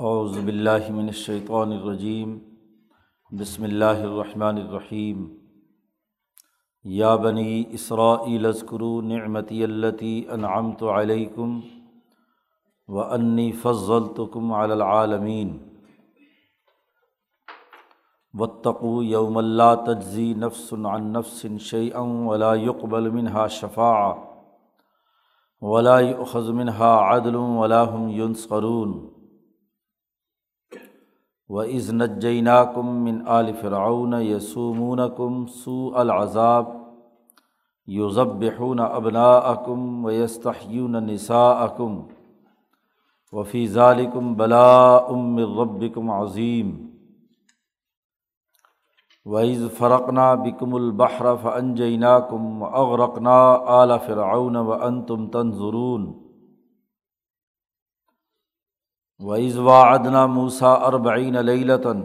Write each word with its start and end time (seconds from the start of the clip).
اعوذ 0.00 0.38
باللہ 0.38 0.90
من 0.90 1.06
الشیطان 1.06 1.72
الرجیم، 1.72 2.38
بسم 3.40 3.62
اللہ 3.62 4.02
الرحمن 4.02 4.56
الرحیم۔ 4.56 5.38
یا 6.84 7.16
بنی 7.16 7.64
اسرائیل 7.70 8.46
اذکروا 8.46 9.02
نعمتی 9.02 9.64
التی 9.64 10.24
انعمت 10.30 10.82
علیکم 10.82 11.60
و 12.88 13.00
انی 13.00 13.52
فضلتکم 13.52 14.52
علی 14.52 14.72
العالمین۔ 14.72 15.58
واتقوا 18.34 19.04
یوم 19.04 19.40
لا 19.40 19.74
تجزی 19.74 20.34
نفس 20.34 20.72
عن 20.72 21.12
نفس 21.12 21.46
شیئا 21.60 22.00
ولا 22.00 22.54
يقبل 22.54 23.10
منها 23.10 23.48
شفاعة 23.48 24.14
ولا 25.60 26.00
يؤخذ 26.00 26.52
منها 26.52 26.96
عدل 27.10 27.34
ولا 27.34 27.84
هم 27.84 28.08
ينصرون 28.08 29.17
و 31.50 31.58
از 31.58 31.94
نجینہ 31.94 32.62
کم 32.74 32.86
من 32.86 33.26
عال 33.26 33.52
فرعون 33.60 34.14
یسومون 34.22 35.00
کم 35.16 35.46
سو 35.46 35.90
العذاب 35.94 36.66
یوزبحون 37.86 38.80
ابنا 38.80 39.38
اکم 39.38 40.04
و 40.04 40.10
یستحیون 40.10 40.96
نسا 41.06 41.50
اکم 41.50 42.00
وفی 43.32 43.66
ذالکم 43.68 44.34
بلا 44.34 44.98
ام 44.98 45.38
ربکم 45.60 46.10
عظیم 46.10 46.88
وعز 49.26 49.64
فرقنا 49.78 50.34
بکم 50.34 50.74
البحر 50.74 51.26
فنجینہ 51.42 52.18
کم 52.30 52.62
اغرقنا 52.62 53.40
آل 53.52 53.92
فرعون 54.06 54.56
و 54.56 54.72
انتم 54.72 55.26
تنظرون 55.26 56.27
و 59.20 59.34
عزوا 59.34 59.94
ادنا 59.94 60.26
موسا 60.26 60.72
اربعین 60.72 61.36
لیلتاً 61.46 62.00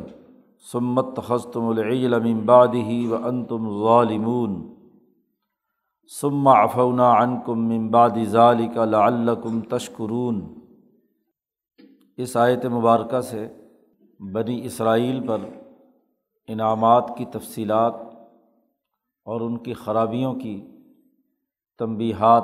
سمت 0.71 1.19
خستم 1.27 1.65
العجل 1.65 2.19
من 2.19 2.39
بعدہ 2.39 3.07
و 3.09 3.27
انتم 3.27 3.83
ظالمون. 3.83 4.73
ثم 6.21 6.47
عفونا 6.47 7.23
عنکم 7.23 7.67
من 7.67 7.87
بعد 7.87 8.09
ذالک 8.23 8.77
لعلکم 8.77 9.61
تشکرون 9.61 10.41
اس 12.17 12.37
آیت 12.37 12.65
مبارکہ 12.65 13.21
سے 13.21 13.47
بنی 14.19 14.65
اسرائیل 14.65 15.27
پر 15.27 15.37
انعامات 16.47 17.11
کی 17.17 17.25
تفصیلات 17.25 17.93
اور 19.25 19.41
ان 19.41 19.57
کی 19.57 19.73
خرابیوں 19.73 20.33
کی 20.33 20.67
تنبیہات 21.79 22.43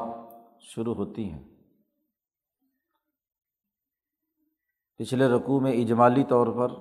شروع 0.62 0.96
ہوتی 0.96 1.32
ہیں۔ 1.32 1.49
پچھلے 5.00 5.28
رقوع 5.28 5.60
میں 5.60 5.72
اجمالی 5.72 6.24
طور 6.24 6.48
پر 6.48 6.72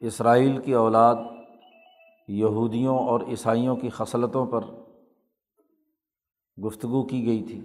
اسرائیل 0.00 0.60
کی 0.60 0.74
اولاد 0.74 1.16
یہودیوں 2.28 2.98
اور 2.98 3.20
عیسائیوں 3.20 3.76
کی 3.76 3.88
خصلتوں 3.88 4.46
پر 4.46 4.64
گفتگو 6.64 7.02
کی 7.02 7.26
گئی 7.26 7.42
تھی 7.42 7.60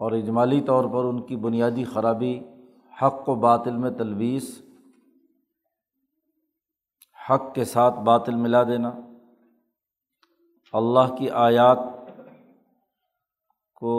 اور 0.00 0.12
اجمالی 0.12 0.60
طور 0.60 0.84
پر 0.84 1.04
ان 1.04 1.22
کی 1.22 1.36
بنیادی 1.36 1.84
خرابی 1.84 2.40
حق 3.02 3.28
و 3.28 3.34
باطل 3.34 3.76
میں 3.76 3.90
تلویث، 3.90 4.60
حق 7.30 7.54
کے 7.54 7.64
ساتھ 7.64 7.98
باطل 8.00 8.34
ملا 8.34 8.62
دینا، 8.62 8.90
اللہ 10.72 11.14
کی 11.18 11.30
آیات 11.30 11.78
کو 13.74 13.94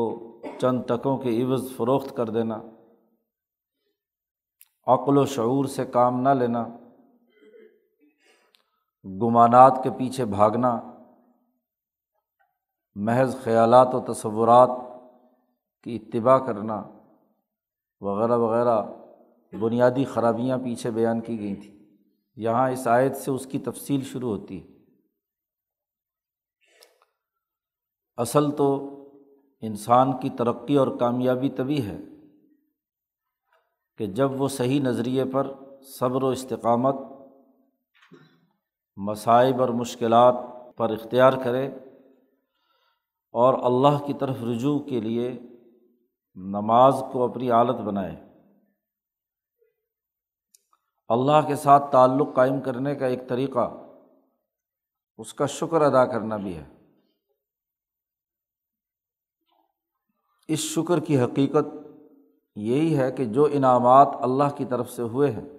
چند 0.59 0.81
ٹکوں 0.87 1.17
کے 1.17 1.43
عوض 1.43 1.75
فروخت 1.77 2.15
کر 2.15 2.29
دینا۔ 2.29 2.61
عقل 4.87 5.17
و 5.17 5.25
شعور 5.25 5.65
سے 5.65 5.85
کام 5.85 6.21
نہ 6.21 6.29
لینا۔ 6.29 6.67
گمانات 9.21 9.79
کے 9.83 9.89
پیچھے 9.89 10.25
بھاگنا۔ 10.25 10.81
محض 12.95 13.37
خیالات 13.43 13.95
و 13.95 14.13
تصورات 14.13 14.69
کی 15.83 15.95
اتباع 15.95 16.37
کرنا۔ 16.37 16.83
وغیرہ 18.01 18.37
وغیرہ 18.37 18.83
بنیادی 19.61 20.05
خرابیاں 20.05 20.57
پیچھے 20.57 20.91
بیان 20.91 21.21
کی 21.21 21.39
گئی 21.39 21.55
تھیں۔ 21.55 21.75
یہاں 22.35 22.71
اس 22.71 22.87
آیت 22.87 23.15
سے 23.15 23.31
اس 23.31 23.45
کی 23.45 23.59
تفصیل 23.59 24.01
شروع 24.01 24.37
ہوتی 24.37 24.63
ہے۔ 24.63 24.75
اصل 28.17 28.51
تو 28.51 28.91
انسان 29.61 30.19
کی 30.19 30.29
ترقی 30.29 30.75
اور 30.75 30.87
کامیابی 30.99 31.49
تبھی 31.49 31.85
ہے 31.85 31.97
کہ 33.97 34.05
جب 34.05 34.41
وہ 34.41 34.47
صحیح 34.47 34.81
نظریے 34.81 35.25
پر 35.25 35.53
صبر 35.81 36.23
و 36.23 36.27
استقامت، 36.27 36.95
مصائب 38.95 39.61
اور 39.61 39.69
مشکلات 39.69 40.35
پر 40.77 40.89
اختیار 40.89 41.33
کرے 41.43 41.67
اور 43.31 43.53
اللہ 43.53 44.05
کی 44.05 44.13
طرف 44.13 44.35
رجوع 44.43 44.79
کے 44.79 45.01
لیے 45.01 45.39
نماز 46.35 47.03
کو 47.11 47.23
اپنی 47.23 47.51
عالت 47.51 47.81
بنائے۔ 47.81 48.25
اللہ 51.07 51.47
کے 51.47 51.55
ساتھ 51.55 51.91
تعلق 51.91 52.35
قائم 52.35 52.61
کرنے 52.61 52.95
کا 52.95 53.05
ایک 53.05 53.29
طریقہ 53.29 53.73
اس 55.17 55.33
کا 55.33 55.45
شکر 55.45 55.81
ادا 55.81 56.05
کرنا 56.05 56.37
بھی 56.37 56.55
ہے۔ 56.55 56.74
اس 60.47 60.59
شکر 60.59 60.99
کی 60.99 61.19
حقیقت 61.19 61.65
یہی 62.55 62.97
ہے 62.97 63.11
کہ 63.11 63.25
جو 63.25 63.47
انعامات 63.51 64.07
اللہ 64.21 64.55
کی 64.57 64.65
طرف 64.65 64.89
سے 64.89 65.01
ہوئے 65.01 65.31
ہیں، 65.31 65.49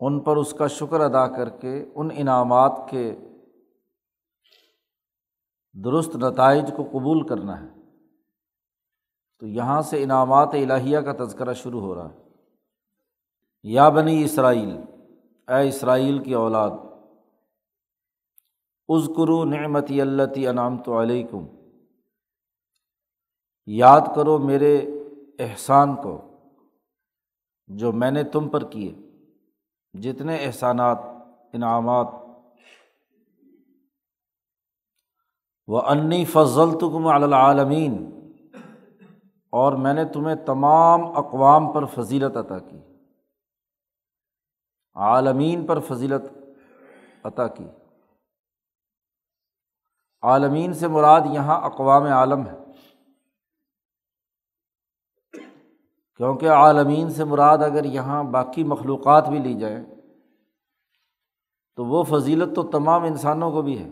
ان 0.00 0.20
پر 0.20 0.36
اس 0.36 0.52
کا 0.52 0.66
شکر 0.66 1.00
ادا 1.00 1.36
کر 1.36 1.48
کے، 1.48 1.84
ان 1.94 2.08
انعامات 2.14 2.80
کے 2.90 3.16
درست 5.84 6.16
نتائج 6.16 6.72
کو 6.76 6.84
قبول 6.84 7.26
کرنا 7.26 7.62
ہے۔ 7.62 7.68
تو 9.38 9.46
یہاں 9.46 9.82
سے 9.82 10.02
انعامات 10.02 10.48
الہیہ 10.52 10.98
کا 10.98 11.24
تذکرہ 11.24 11.54
شروع 11.54 11.80
ہو 11.80 11.94
رہا 11.94 12.12
ہے۔ 12.12 12.16
یا 13.62 13.88
بنی 13.88 14.24
اسرائیل، 14.24 14.76
اے 15.48 15.68
اسرائیل 15.68 16.22
کی 16.22 16.34
اولاد 16.34 16.70
عزکرو 18.96 19.44
نعمتی 19.44 20.00
اللہ 20.00 20.22
انعام 20.36 20.82
تو 20.82 21.02
علیکم۔ 21.02 21.46
یاد 23.66 24.00
کرو 24.16 24.38
میرے 24.38 24.78
احسان 25.38 25.96
کو 25.96 26.38
جو 27.66 27.92
میں 27.92 28.10
نے 28.10 28.24
تم 28.24 28.48
پر 28.48 28.70
کیے۔ 28.70 28.94
جتنے 30.00 30.36
احسانات، 30.36 30.98
انعامات۔ 31.52 32.06
وہ 35.66 35.80
انی 35.80 36.24
فضل 36.24 36.78
تکم 36.78 37.06
العالمین 37.06 38.20
اور 39.50 39.72
میں 39.72 39.94
نے 39.94 40.04
تمہیں 40.04 40.36
تمام 40.46 41.00
اقوام 41.04 41.72
پر 41.72 41.84
فضیلت 41.84 42.36
عطا 42.36 42.58
کی۔ 42.58 42.78
عالمین 44.94 45.66
پر 45.66 45.80
فضیلت 45.80 46.22
عطا 47.24 47.48
کی۔ 47.48 47.66
عالمین 50.22 50.74
سے 50.74 50.88
مراد 50.88 51.20
یہاں 51.30 51.60
اقوام 51.60 52.02
عالم 52.02 52.46
ہے۔ 52.46 52.56
کیونکہ 56.16 56.50
عالمین 56.50 57.10
سے 57.10 57.24
مراد 57.24 57.58
اگر 57.58 57.84
یہاں 57.84 58.24
باقی 58.24 58.64
مخلوقات 58.64 59.28
بھی 59.28 59.38
لی 59.38 59.54
جائیں، 59.54 59.84
تو 61.76 61.84
وہ 61.84 62.04
فضیلت 62.04 62.56
تو 62.56 62.62
تمام 62.62 63.02
انسانوں 63.02 63.50
کو 63.50 63.62
بھی 63.62 63.78
ہے۔ 63.78 63.90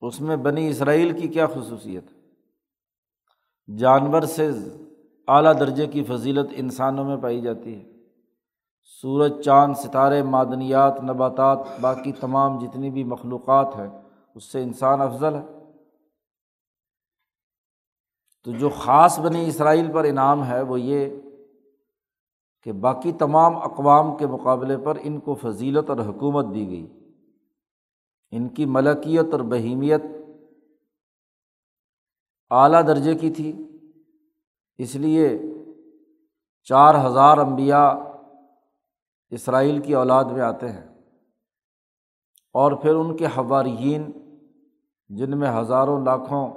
اس 0.00 0.20
میں 0.20 0.36
بنی 0.36 0.68
اسرائیل 0.68 1.20
کی 1.20 1.28
کیا 1.28 1.46
خصوصیت؟ 1.46 2.04
ہے 2.08 3.76
جانور 3.78 4.22
سے 4.22 4.50
اعلیٰ 5.28 5.60
درجے 5.60 5.86
کی 5.86 6.04
فضیلت 6.04 6.50
انسانوں 6.52 7.04
میں 7.04 7.16
پائی 7.16 7.40
جاتی 7.40 7.74
ہے۔ 7.74 7.97
سورج، 8.88 9.44
چاند، 9.44 9.74
ستارے، 9.74 10.22
معدنیات، 10.22 11.00
نباتات، 11.02 11.58
باقی 11.80 12.12
تمام 12.12 12.58
جتنی 12.58 12.90
بھی 12.90 13.04
مخلوقات 13.04 13.76
ہیں، 13.76 14.02
اس 14.34 14.44
سے 14.44 14.62
انسان 14.62 15.00
افضل 15.00 15.34
ہے۔ 15.34 15.44
تو 18.44 18.52
جو 18.52 18.68
خاص 18.68 19.20
بنی 19.20 19.48
اسرائیل 19.48 19.92
پر 19.92 20.04
انعام 20.04 20.46
ہے، 20.46 20.62
وہ 20.62 20.80
یہ 20.80 21.20
کہ 22.62 22.72
باقی 22.72 23.12
تمام 23.12 23.56
اقوام 23.56 24.16
کے 24.16 24.26
مقابلے 24.26 24.76
پر 24.76 24.98
ان 25.00 25.20
کو 25.20 25.34
فضیلت 25.34 25.90
اور 25.90 25.98
حکومت 25.98 26.54
دی 26.54 26.68
گئی۔ 26.68 26.86
ان 28.30 28.48
کی 28.48 28.66
ملکیت 28.66 29.26
اور 29.32 29.40
بہیمیت 29.40 30.02
اعلیٰ 32.50 32.86
درجے 32.86 33.14
کی 33.14 33.30
تھی۔ 33.30 33.68
اس 34.78 34.94
لیے 34.94 35.38
چار 36.64 37.06
ہزار 37.06 37.38
امبیا 37.38 37.98
اسرائیل 39.30 39.78
کی 39.78 39.94
اولاد 39.94 40.24
میں 40.24 40.40
آتے 40.40 40.68
ہیں۔ 40.68 40.88
اور 42.52 42.72
پھر 42.72 42.94
ان 42.94 43.16
کے 43.16 43.26
حوارین 43.26 44.10
جن 45.08 45.38
میں 45.38 45.60
ہزاروں 45.60 46.04
لاکھوں، 46.04 46.52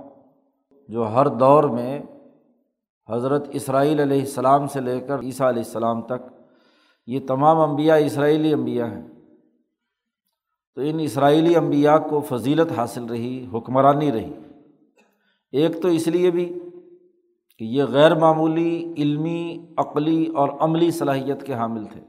جو 0.88 1.08
ہر 1.08 1.28
دور 1.28 1.64
میں 1.64 2.00
حضرت 3.10 3.48
اسرائیل 3.52 4.00
علیہ 4.00 4.20
السلام 4.20 4.68
سے 4.68 4.82
لے 4.82 5.00
کر 5.00 5.20
عیسیٰ 5.20 5.48
علیہ 5.48 5.64
السلام 5.64 6.02
تک، 6.02 6.42
یہ 7.08 7.20
تمام 7.28 7.60
انبیاء 7.60 7.96
اسرائیلی 7.96 8.54
انبیاء 8.54 8.86
ہیں۔ 8.86 9.08
تو 10.76 10.82
ان 10.82 11.00
اسرائیلی 11.00 11.56
انبیاء 11.56 11.98
کو 11.98 12.20
فضیلت 12.20 12.72
حاصل 12.72 13.06
رہی، 13.06 13.48
حکمرانی 13.54 14.12
رہی۔ 14.12 14.34
ایک 15.52 15.82
تو 15.82 15.88
اس 15.88 16.08
لیے 16.08 16.32
بھی 16.32 16.60
کہ 17.58 17.64
یہ 17.64 17.84
غیر 17.84 18.16
معمولی، 18.16 18.94
علمی، 18.98 19.66
عقلی 19.78 20.28
اور 20.28 20.50
عملی 20.60 20.92
صلاحیت 20.92 21.44
کے 21.46 21.54
حامل 21.54 21.86
تھے۔ 21.86 22.02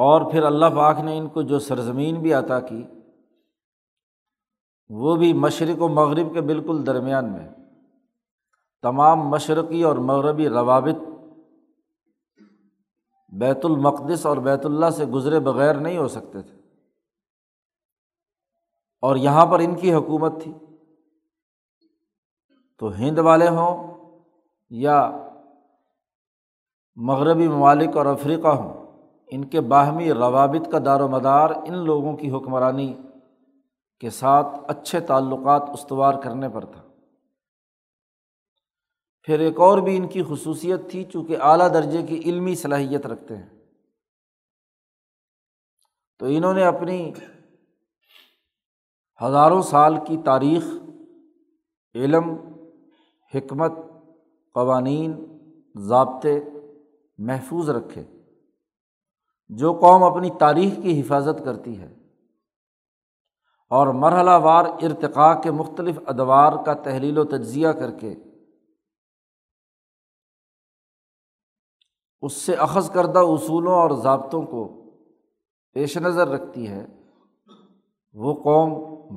اور 0.00 0.30
پھر 0.30 0.42
اللہ 0.42 0.66
پاک 0.66 0.98
نے 0.98 1.18
ان 1.18 1.28
کو 1.28 1.42
جو 1.42 1.58
سرزمین 1.58 2.20
بھی 2.22 2.34
عطا 2.34 2.60
کی، 2.60 2.86
وہ 4.88 5.16
بھی 5.16 5.32
مشرق 5.32 5.82
و 5.82 5.88
مغرب 5.88 6.34
کے 6.34 6.40
بالکل 6.40 6.86
درمیان 6.86 7.32
میں۔ 7.32 7.48
تمام 8.82 9.18
مشرقی 9.18 9.82
اور 9.82 9.96
مغربی 9.96 10.48
روابط 10.48 11.08
بیت 13.28 13.64
المقدس 13.64 14.26
اور 14.26 14.36
بیت 14.36 14.66
اللہ 14.66 14.90
سے 14.90 15.06
گزرے 15.06 15.40
بغیر 15.40 15.74
نہیں 15.74 15.96
ہو 15.96 16.08
سکتے 16.08 16.42
تھے۔ 16.42 16.56
اور 19.00 19.16
یہاں 19.16 19.46
پر 19.46 19.58
ان 19.58 19.74
کی 19.74 19.94
حکومت 19.94 20.32
تھی۔ 20.42 20.52
تو 22.78 22.88
ہند 22.88 23.18
والے 23.18 23.48
ہوں 23.48 23.98
یا 24.70 25.10
مغربی 26.96 27.48
ممالک 27.48 27.96
اور 27.96 28.06
افریقہ 28.06 28.48
ہوں 28.48 28.79
ان 29.30 29.44
کے 29.44 29.60
باہمی 29.60 30.12
روابط 30.12 30.72
کا 30.72 30.78
دار 30.84 31.00
و 31.00 31.08
مدار 31.08 31.50
ان 31.50 31.84
لوگوں 31.84 32.16
کی 32.16 32.30
حکمرانی 32.30 32.94
کے 34.00 34.10
ساتھ 34.10 34.46
اچھے 34.68 35.00
تعلقات 35.00 35.62
استوار 35.72 36.22
کرنے 36.22 36.48
پر 36.48 36.64
تھا۔ 36.64 36.82
پھر 39.22 39.40
ایک 39.40 39.60
اور 39.60 39.78
بھی 39.78 39.96
ان 39.96 40.08
کی 40.08 40.22
خصوصیت 40.28 40.80
تھی، 40.90 41.04
چونکہ 41.04 41.36
اعلیٰ 41.40 41.74
درجے 41.74 42.02
کی 42.02 42.18
علمی 42.18 42.54
صلاحیت 42.54 43.06
رکھتے 43.06 43.36
ہیں۔ 43.36 43.48
تو 46.18 46.26
انہوں 46.26 46.54
نے 46.54 46.64
اپنی 46.64 47.12
ہزاروں 49.22 49.62
سال 49.62 49.96
کی 50.06 50.16
تاریخ، 50.16 50.64
علم، 51.94 52.30
حکمت، 53.34 53.72
قوانین، 54.54 55.38
ضابطے 55.74 56.40
محفوظ 57.18 57.70
رکھے۔ 57.70 58.19
جو 59.56 59.72
قوم 59.72 60.02
اپنی 60.02 60.30
تاریخ 60.30 60.72
کی 60.82 61.00
حفاظت 61.00 61.44
کرتی 61.44 61.80
ہے 61.80 61.94
اور 63.70 63.86
مرحلہ 63.86 64.30
وار 64.30 64.64
ارتقاء 64.64 65.40
کے 65.40 65.50
مختلف 65.50 65.98
ادوار 66.06 66.52
کا 66.66 66.74
تحلیل 66.74 67.18
و 67.18 67.24
تجزیہ 67.24 67.68
کر 67.68 67.90
کے 67.90 68.14
اس 72.20 72.32
سے 72.32 72.54
اخذ 72.54 72.90
کردہ 72.90 73.18
اصولوں 73.18 73.72
اور 73.72 73.90
ضابطوں 73.90 74.42
کو 74.42 74.90
پیش 75.72 75.98
نظر 75.98 76.28
رکھتی 76.28 76.68
ہے، 76.68 76.86
وہ 78.12 78.34
قوم 78.34 78.70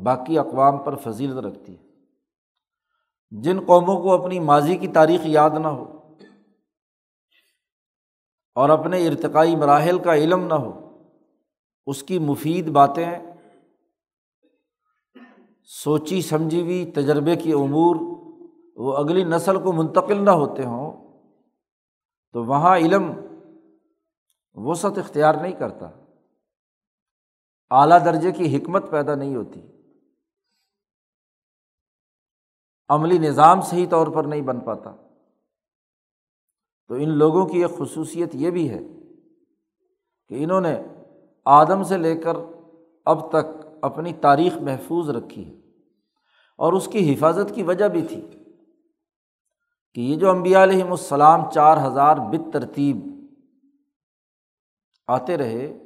باقی 0.03 0.39
اقوام 0.39 0.77
پر 0.77 0.95
فضیلت 0.95 1.37
رکھتی 1.37 1.77
ہے۔ 1.77 1.83
جن 3.31 3.59
قوموں 3.67 4.01
کو 4.01 4.23
اپنی 4.23 4.39
ماضی 4.39 4.77
کی 4.77 4.87
تاریخ 4.87 5.21
یاد 5.23 5.49
نہ 5.49 5.67
ہو 5.67 5.92
اور 8.55 8.69
اپنے 8.69 9.07
ارتقائی 9.07 9.55
مراحل 9.55 9.99
کا 9.99 10.15
علم 10.15 10.47
نہ 10.47 10.53
ہو، 10.53 11.01
اس 11.85 12.03
کی 12.03 12.19
مفید 12.19 12.69
باتیں، 12.69 13.19
سوچی 15.63 16.21
سمجھی 16.21 16.61
ہوئی 16.61 16.91
تجربے 16.91 17.35
کی 17.35 17.53
امور، 17.53 17.95
وہ 18.75 18.97
اگلی 18.97 19.23
نسل 19.23 19.63
کو 19.63 19.73
منتقل 19.73 20.25
نہ 20.25 20.29
ہوتے 20.29 20.63
ہوں، 20.63 21.19
تو 22.33 22.43
وہاں 22.43 22.77
علم 22.77 23.11
وسعت 24.53 24.97
اختیار 24.97 25.35
نہیں 25.35 25.51
کرتا۔ 25.51 25.89
اعلیٰ 27.71 28.05
درجے 28.05 28.31
کی 28.31 28.57
حکمت 28.57 28.91
پیدا 28.91 29.15
نہیں 29.15 29.35
ہوتی۔ 29.35 29.61
عملی 32.89 33.17
نظام 33.17 33.61
صحیح 33.61 33.87
طور 33.89 34.07
پر 34.07 34.23
نہیں 34.23 34.41
بن 34.41 34.59
پاتا۔ 34.59 34.95
تو 36.87 36.95
ان 36.95 37.09
لوگوں 37.09 37.45
کی 37.45 37.63
ایک 37.63 37.77
خصوصیت 37.77 38.29
یہ 38.33 38.51
بھی 38.51 38.69
ہے 38.69 38.79
کہ 40.27 40.43
انہوں 40.43 40.61
نے 40.61 40.81
آدم 41.45 41.83
سے 41.83 41.97
لے 41.97 42.15
کر 42.15 42.33
اب 43.05 43.29
تک 43.29 43.65
اپنی 43.81 44.13
تاریخ 44.13 44.57
محفوظ 44.57 45.09
رکھی 45.09 45.49
ہے۔ 45.49 45.59
اور 46.57 46.73
اس 46.73 46.87
کی 46.87 47.13
حفاظت 47.13 47.55
کی 47.55 47.63
وجہ 47.63 47.87
بھی 47.87 48.01
تھی 48.01 48.21
کہ 49.93 50.01
یہ 50.01 50.15
جو 50.15 50.29
امبیا 50.29 50.63
علیہم 50.63 50.91
السلام 50.91 51.51
چار 51.51 51.87
ہزار 51.87 52.17
بت 52.17 52.53
ترتیب 52.53 52.97
آتے 55.07 55.37
رہے، 55.37 55.77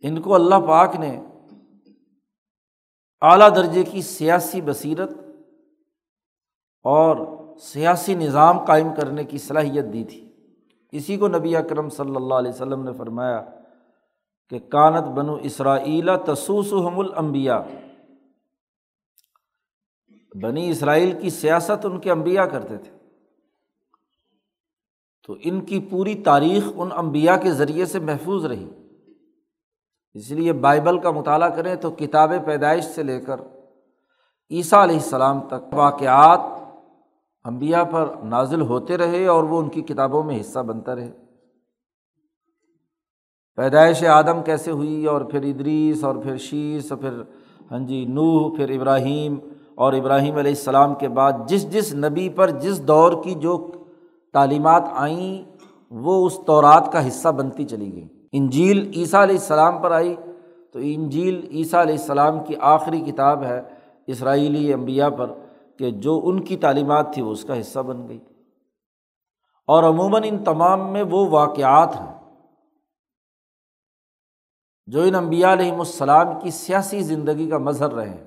ان 0.00 0.22
کو 0.22 0.34
اللہ 0.34 0.54
پاک 0.54 0.96
نے 0.96 1.20
اعلیٰ 3.20 3.56
درجے 3.56 3.84
کی 3.84 4.02
سیاسی 4.02 4.60
بصیرت 4.60 5.10
اور 6.82 7.37
سیاسی 7.60 8.14
نظام 8.14 8.64
قائم 8.64 8.94
کرنے 8.96 9.24
کی 9.24 9.38
صلاحیت 9.38 9.84
دی 9.92 10.04
تھی۔ 10.04 10.28
اسی 10.92 11.16
کو 11.16 11.28
نبی 11.28 11.56
اکرم 11.56 11.88
صلی 11.88 12.16
اللہ 12.16 12.34
علیہ 12.34 12.50
وسلم 12.50 12.84
نے 12.84 12.92
فرمایا 12.92 13.44
کہ 14.50 14.58
کانت 14.58 15.04
بنو 15.04 15.34
اسرائیلا 15.34 16.16
تسوس 16.16 16.72
حم 16.72 16.98
المبیا 16.98 17.62
بنی 20.42 20.70
اسرائیل 20.70 21.18
کی 21.20 21.30
سیاست 21.30 21.86
ان 21.86 21.98
کے 21.98 22.10
امبیا 22.10 22.46
کرتے 22.46 22.76
تھے۔ 22.76 22.90
تو 25.26 25.36
ان 25.40 25.60
کی 25.60 25.80
پوری 25.90 26.14
تاریخ 26.14 26.64
ان 26.74 26.88
امبیا 26.92 27.36
کے 27.36 27.52
ذریعے 27.52 27.86
سے 27.86 27.98
محفوظ 27.98 28.44
رہی۔ 28.44 28.70
اس 30.14 30.30
لیے 30.30 30.52
بائبل 30.52 30.98
کا 30.98 31.10
مطالعہ 31.10 31.48
کریں 31.48 31.76
تو 31.76 31.90
کتاب 31.90 32.32
پیدائش 32.46 32.84
سے 32.84 33.02
لے 33.02 33.20
کر 33.20 33.40
عیسیٰ 34.50 34.82
علیہ 34.82 34.96
السلام 34.96 35.40
تک 35.40 35.74
واقعات 35.74 36.40
امبیا 37.48 37.84
پر 37.84 38.06
نازل 38.24 38.60
ہوتے 38.60 38.96
رہے 38.96 39.26
اور 39.26 39.42
وہ 39.42 39.58
ان 39.58 39.68
کی 39.68 39.82
کتابوں 39.82 40.22
میں 40.22 40.40
حصہ 40.40 40.58
بنتا 40.58 40.94
رہے۔ 40.94 41.10
پیدائش 43.56 44.04
آدم 44.04 44.42
کیسے 44.42 44.70
ہوئی 44.70 45.06
اور 45.06 45.20
پھر 45.20 45.42
ادریس 45.42 46.04
اور 46.04 46.16
پھر 46.16 46.36
شیش 46.36 46.92
اور 46.92 46.98
پھر 46.98 47.22
ہاں 47.70 47.78
جی 47.78 48.04
نوح، 48.04 48.56
پھر 48.56 48.70
ابراہیم 48.70 49.36
اور 49.74 49.92
ابراہیم 49.92 50.36
علیہ 50.36 50.50
السلام 50.50 50.94
کے 50.94 51.08
بعد 51.08 51.32
جس 51.46 51.72
جس 51.72 51.94
نبی 51.94 52.28
پر 52.28 52.50
جس 52.50 52.88
دور 52.88 53.12
کی 53.24 53.34
جو 53.34 53.70
تعلیمات 54.32 54.82
آئیں، 54.92 55.42
وہ 55.90 56.26
اس 56.26 56.38
طورات 56.46 56.92
کا 56.92 57.08
حصہ 57.08 57.28
بنتی 57.28 57.64
چلی 57.64 57.92
گئیں 57.94 58.08
انجیل 58.32 58.92
عیسیٰ 58.96 59.22
علیہ 59.22 59.36
السلام 59.36 59.82
پر 59.82 59.90
آئی۔ 59.90 60.16
تو 60.72 60.78
انجیل 60.82 61.48
عیسیٰ 61.50 61.80
علیہ 61.80 61.98
السلام 62.00 62.44
کی 62.44 62.54
آخری 62.60 63.00
کتاب 63.00 63.42
ہے 63.42 63.60
اسرائیلی 64.06 64.72
انبیاء 64.72 65.08
پر۔ 65.08 65.30
کہ 65.78 65.90
جو 65.90 66.20
ان 66.24 66.44
کی 66.44 66.56
تعلیمات 66.56 67.14
تھی 67.14 67.22
وہ 67.22 67.32
اس 67.32 67.44
کا 67.44 67.60
حصہ 67.60 67.78
بن 67.78 68.08
گئی۔ 68.08 68.18
اور 69.66 69.82
عموماً 69.82 70.22
ان 70.26 70.44
تمام 70.44 70.92
میں 70.92 71.02
وہ 71.02 71.28
واقعات 71.28 71.96
ہیں 71.96 72.18
جو 74.86 75.02
ان 75.02 75.14
انبیاء 75.14 75.52
علیہم 75.52 75.78
السلام 75.78 76.40
کی 76.40 76.50
سیاسی 76.50 77.00
زندگی 77.00 77.50
کا 77.50 77.58
مظہر 77.58 77.92
رہے 77.92 78.08
ہیں۔ 78.08 78.24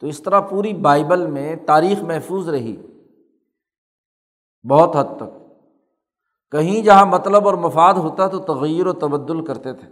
تو 0.00 0.06
اس 0.06 0.22
طرح 0.22 0.40
پوری 0.40 0.72
بائبل 0.72 1.26
میں 1.26 1.56
تاریخ 1.66 2.02
محفوظ 2.02 2.48
رہی 2.48 2.76
بہت 4.70 4.96
حد 4.96 5.16
تک۔ 5.16 5.52
کہیں 6.50 6.82
جہاں 6.82 7.06
مطلب 7.06 7.46
اور 7.46 7.54
مفاد 7.54 7.94
ہوتا 7.94 8.26
تو 8.26 8.38
تغیر 8.38 8.86
و 8.86 8.92
تبدل 8.92 9.44
کرتے 9.44 9.72
تھے۔ 9.72 9.88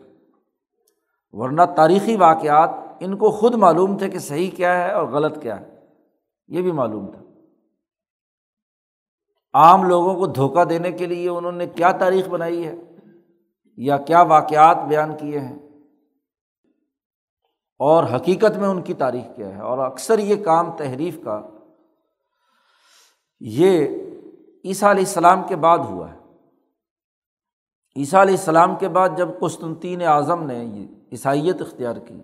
ورنہ 1.31 1.63
تاریخی 1.77 2.17
واقعات 2.17 2.71
ان 3.01 3.17
کو 3.17 3.31
خود 3.31 3.55
معلوم 3.55 3.99
تھے 3.99 4.11
کہ 4.11 4.19
صحیح 4.19 4.51
کیا 4.51 4.85
ہے 4.85 4.93
اور 4.93 5.09
غلط 5.09 5.43
کیا 5.43 5.61
ہے۔ 5.61 5.78
یہ 6.49 6.63
بھی 6.63 6.73
معلوم 6.73 7.11
تھا۔ 7.11 7.23
عام 9.55 9.85
لوگوں 9.85 10.15
کو 10.15 10.27
دھوکہ 10.27 10.65
دینے 10.65 10.93
کے 10.93 11.07
لیے 11.07 11.29
انہوں 11.29 11.53
نے 11.53 11.67
کیا 11.67 11.93
تاریخ 11.93 12.29
بنائی 12.29 12.67
ہے؟ 12.67 12.75
یا 13.77 13.99
کیا 13.99 14.23
واقعات 14.23 14.77
بیان 14.89 15.17
کیے 15.17 15.41
ہیں؟ 15.41 15.59
اور 17.79 18.05
حقیقت 18.05 18.57
میں 18.57 18.69
ان 18.69 18.83
کی 18.83 18.95
تاریخ 18.95 19.37
کیا 19.37 19.57
ہے؟ 19.57 19.61
اور 19.61 19.79
اکثر 19.79 20.19
یہ 20.19 20.45
کام 20.45 20.77
تحریف 20.77 21.19
کا 21.25 21.43
یہ 23.41 23.87
عیسیٰ 24.65 24.91
علیہ 24.91 25.05
السلام 25.05 25.43
کے 25.49 25.57
بعد 25.57 25.79
ہوا 25.79 26.13
ہے۔ 26.13 26.19
عیسیٰ 27.97 28.21
علیہ 28.21 28.35
السلام 28.35 28.77
کے 28.77 28.89
بعد 28.89 29.09
جب 29.17 29.29
قسطنطین 29.41 30.03
اعظم 30.03 30.43
نے 30.43 30.87
عیسائیت 31.13 31.61
اختیار 31.61 31.97
کی 31.97 32.21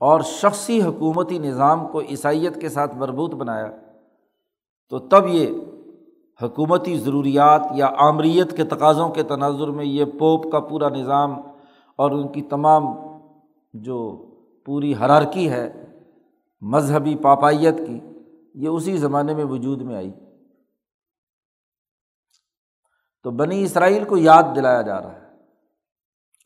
اور 0.00 0.20
شخصی 0.20 0.82
حکومتی 0.82 1.38
نظام 1.38 1.88
کو 1.88 2.00
عیسائیت 2.00 2.60
کے 2.60 2.68
ساتھ 2.68 2.94
مربوط 2.94 3.34
بنایا، 3.34 3.70
تو 4.88 4.98
تب 4.98 5.26
یہ 5.26 5.46
حکومتی 6.42 6.98
ضروریات 6.98 7.62
یا 7.74 7.90
آمریت 7.96 8.56
کے 8.56 8.64
تقاضوں 8.64 9.08
کے 9.08 9.22
تناظر 9.22 9.68
میں 9.68 9.84
یہ 9.84 10.04
پوپ 10.04 10.52
کا 10.52 10.60
پورا 10.60 10.88
نظام 10.88 11.40
اور 11.96 12.10
ان 12.10 12.28
کی 12.28 12.42
تمام 12.42 12.84
جو 13.72 14.26
پوری 14.64 14.94
حرارکی 14.94 15.50
ہے 15.50 15.84
مذہبی 16.60 17.16
پاپائیت 17.16 17.78
کی، 17.78 18.00
یہ 18.54 18.68
اسی 18.68 18.96
زمانے 18.96 19.34
میں 19.34 19.44
وجود 19.44 19.82
میں 19.82 19.96
آئی۔ 19.96 20.12
تو 23.22 23.30
بنی 23.30 23.62
اسرائیل 23.62 24.04
کو 24.04 24.16
یاد 24.16 24.42
دلایا 24.56 24.82
جا 24.82 25.00
رہا 25.00 25.12
ہے 25.12 25.36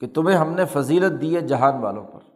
کہ 0.00 0.06
تمہیں 0.06 0.36
ہم 0.36 0.52
نے 0.52 0.64
فضیلت 0.64 1.20
دی 1.20 1.36
ہے 1.36 1.40
جہان 1.40 1.78
والوں 1.78 2.04
پر۔ 2.04 2.33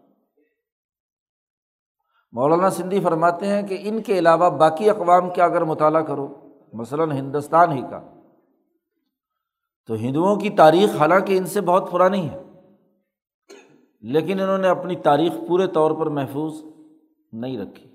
مولانا 2.33 2.71
سندھی 2.71 3.01
فرماتے 3.01 3.47
ہیں 3.47 3.63
کہ 3.63 3.79
ان 3.81 4.03
کے 4.03 4.19
علاوہ 4.19 4.51
باقی 4.51 4.91
اقوام 4.91 5.31
کا 5.31 5.45
اگر 5.45 5.65
مطالعہ 5.65 6.03
کرو، 6.03 6.35
مثلاً 6.73 7.13
ہندوستان 7.13 7.73
ہی 7.73 7.83
کا، 7.91 8.01
تو 9.87 9.95
ہندوؤں 9.95 10.37
کی 10.37 10.51
تاریخ 10.51 10.97
حالانکہ 10.97 11.39
ان 11.39 11.47
سے 11.47 11.61
بہت 11.61 11.91
پرانی 11.91 12.29
ہے، 12.31 12.43
لیکن 14.01 14.41
انہوں 14.41 14.59
نے 14.59 14.69
اپنی 14.69 14.97
تاریخ 14.97 15.33
پورے 15.49 15.67
طور 15.67 15.91
پر 15.91 16.07
محفوظ 16.07 16.65
نہیں 17.33 17.59
رکھی۔ 17.59 17.89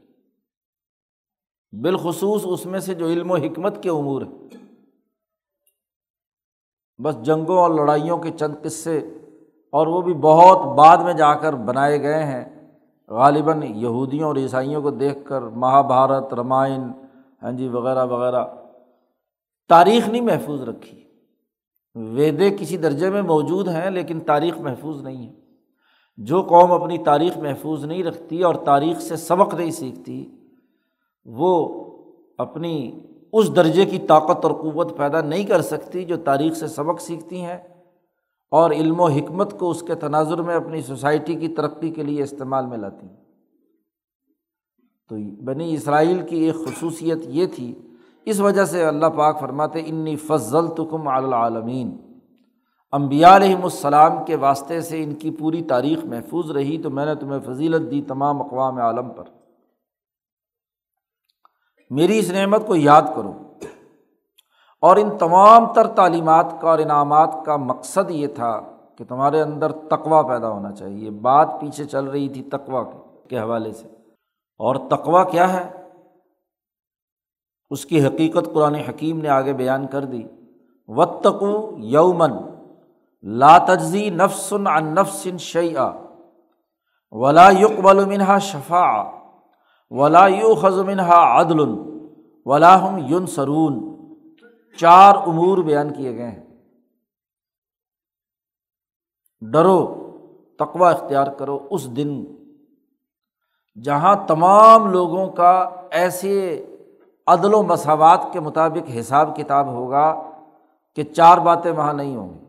بالخصوص 1.82 2.42
اس 2.46 2.66
میں 2.66 2.80
سے 2.80 2.94
جو 2.94 3.06
علم 3.06 3.32
و 3.32 3.36
حکمت 3.36 3.84
کے 3.84 3.90
امور 3.90 4.22
ہیں۔ 4.22 4.48
بس 7.04 7.22
جنگوں 7.22 7.58
اور 7.58 7.70
لڑائیوں 7.70 8.18
کے 8.18 8.32
چند 8.32 8.56
قصے 8.64 8.98
اور 9.74 9.88
وہ 9.88 10.02
بھی 10.02 10.14
بہت 10.14 10.76
بعد 10.76 10.98
میں 10.98 11.14
جا 11.14 11.34
کر 11.34 11.54
بنائے 11.54 12.02
گئے 12.02 12.24
ہیں۔ 12.24 12.53
غالباً 13.14 13.64
یہودیوں 13.64 14.28
اور 14.28 14.36
عیسائیوں 14.36 14.82
کو 14.82 14.90
دیکھ 14.90 15.26
کر 15.26 15.42
مہابھارت، 15.42 16.34
رمائن 16.34 16.82
ہاں 17.44 17.52
جی 17.52 17.68
وغیرہ 17.68 18.06
وغیرہ، 18.06 18.46
تاریخ 19.70 20.10
نہیں 20.10 20.22
محفوظ 20.22 20.62
رکھی۔ 20.62 21.04
ویدے 21.96 22.50
کسی 22.50 22.78
درجے 22.78 23.10
میں 23.10 23.22
موجود 23.22 23.68
ہیں 23.68 23.90
لیکن 23.90 24.20
تاریخ 24.20 24.60
محفوظ 24.60 25.02
نہیں 25.02 25.28
ہے۔ 25.28 25.34
جو 26.18 26.42
قوم 26.42 26.72
اپنی 26.72 26.98
تاریخ 26.98 27.38
محفوظ 27.38 27.86
نہیں 27.86 28.04
رکھتی 28.04 28.44
اور 28.44 28.56
تاریخ 28.56 29.02
سے 29.02 29.16
سبق 29.16 29.54
نہیں 29.54 29.72
سیکھتی، 29.72 30.30
وہ 31.26 31.84
اپنی 32.38 33.00
اس 33.34 33.56
درجے 33.56 33.86
کی 33.86 34.00
طاقت 34.00 34.46
اور 34.46 34.54
قوت 34.54 34.98
پیدا 34.98 35.22
نہیں 35.22 35.44
کر 35.44 35.62
سکتی 35.62 36.06
جو 36.06 36.18
تاریخ 36.18 36.54
سے 36.54 36.68
سبق 36.68 37.02
سیکھتی 37.02 37.42
ہیں۔ 37.42 37.58
اور 38.54 38.72
علم 38.72 39.00
و 39.00 39.08
حکمت 39.08 39.60
کو 39.60 39.70
اس 39.70 39.82
کے 39.82 39.96
تناظر 39.96 40.42
میں 40.42 40.56
اپنی 40.56 40.82
سوسائٹی 40.82 41.36
کی 41.36 41.48
ترقی 41.48 41.90
کے 41.90 42.04
لیے 42.04 42.24
استعمال 42.24 42.66
میں 42.66 42.78
لاتی 42.78 43.08
ہیں۔ 43.08 43.16
تو 45.10 45.44
بنی 45.44 45.74
اسرائیل 45.74 46.22
کی 46.30 46.36
ایک 46.36 46.56
خصوصیت 46.56 47.18
یہ 47.22 47.46
تھی، 47.56 47.82
اس 48.26 48.40
وجہ 48.40 48.66
سے 48.66 48.84
اللہ 48.84 49.06
پاک 49.06 49.40
فرماتے، 49.40 49.82
انی 49.86 50.16
فضل 50.16 50.68
تکم 50.68 51.08
العالمین 51.08 51.98
امبیا 52.92 53.36
علیہم 53.36 53.64
السلام 53.64 54.26
کے 54.26 54.36
واسطے 54.36 54.82
سے 54.82 55.04
ان 55.04 55.14
کی 55.14 55.32
پوری 55.32 55.64
تاریخ 55.64 56.06
محفوظ 56.06 56.52
رہی، 56.52 56.82
تو 56.82 56.90
میں 56.90 57.06
نے 57.06 57.16
تمہیں 57.16 57.40
فضیلت 57.40 57.92
دی 57.92 58.02
تمام 58.02 58.42
اقوام 58.42 58.78
عالم 58.78 59.10
پر۔ 59.10 59.24
میری 61.90 62.20
اس 62.20 62.32
نعمت 62.32 62.68
کو 62.68 62.76
یاد 62.76 63.02
کرو۔ 63.16 63.53
اور 64.84 64.98
ان 64.98 65.18
تمام 65.18 65.74
تر 65.74 65.88
تعلیمات 65.88 66.56
کا 66.62 66.70
اور 66.70 66.80
انعامات 66.80 67.36
کا 67.46 67.56
مقصد 67.56 68.12
یہ 68.12 68.28
تھا 68.28 68.62
کہ 68.96 69.06
تمہارے 69.06 69.42
اندر 69.42 69.72
تقوا 69.72 70.22
پیدا 70.22 70.50
ہونا 70.50 70.72
چاہیے۔ 70.72 71.10
بات 71.10 71.50
پیچھے 71.60 71.86
چل 71.86 72.06
رہی 72.06 72.30
تھی 72.30 72.44
تقوا 72.44 72.84
کے 73.30 73.40
حوالے 73.40 73.72
سے۔ 73.72 73.88
اور 74.58 74.76
تقوا 74.76 75.24
کیا 75.24 75.54
ہے؟ 75.54 75.88
اس 77.70 77.86
کی 77.86 78.06
حقیقت 78.06 78.50
قرآن 78.54 78.76
حکیم 78.76 79.22
نے 79.22 79.30
آگے 79.30 79.54
بیان 79.54 79.88
کر 79.88 80.06
دی۔ 80.06 80.24
وطقو 80.88 81.72
یومن 81.78 82.32
لا 83.22 83.58
تجزی 83.58 84.10
نفسن 84.10 84.68
عن 84.68 84.96
نفس 84.96 85.28
شعیٰ 85.40 85.92
ولا 87.12 87.50
یقبل 87.50 88.06
منہا 88.06 88.38
شفا 88.38 89.12
ولا 89.90 90.28
یو 90.28 90.84
منہا 90.84 91.42
عدل 91.42 91.60
ولا 92.46 92.90
ہم 92.90 92.98
یون 92.98 93.26
سرون 93.26 93.93
چار 94.78 95.16
امور 95.16 95.58
بیان 95.58 95.94
کیے 95.94 96.18
گئے 96.18 96.32
ہیں۔ 96.32 96.44
ڈرو 99.42 99.80
تقوا 100.60 100.92
اختیار 100.92 101.28
کرو 101.28 101.68
اس 101.72 101.96
دن 101.96 102.26
جہاں 103.84 104.16
تمام 104.28 104.92
لوگوں 104.92 105.32
کا 105.32 105.70
ایسے 105.92 106.66
عدل 107.28 107.54
و 107.54 107.64
مساوات 107.64 108.28
کے 108.34 108.40
مطابق 108.40 108.90
حساب 109.00 109.36
کتاب 109.36 109.68
ہوگا 109.68 110.32
کہ 110.96 111.04
چار 111.04 111.38
باتیں 111.38 111.72
وہاں 111.72 111.94
نہیں 111.94 112.16
ہوں 112.16 112.34
گی۔ 112.34 112.46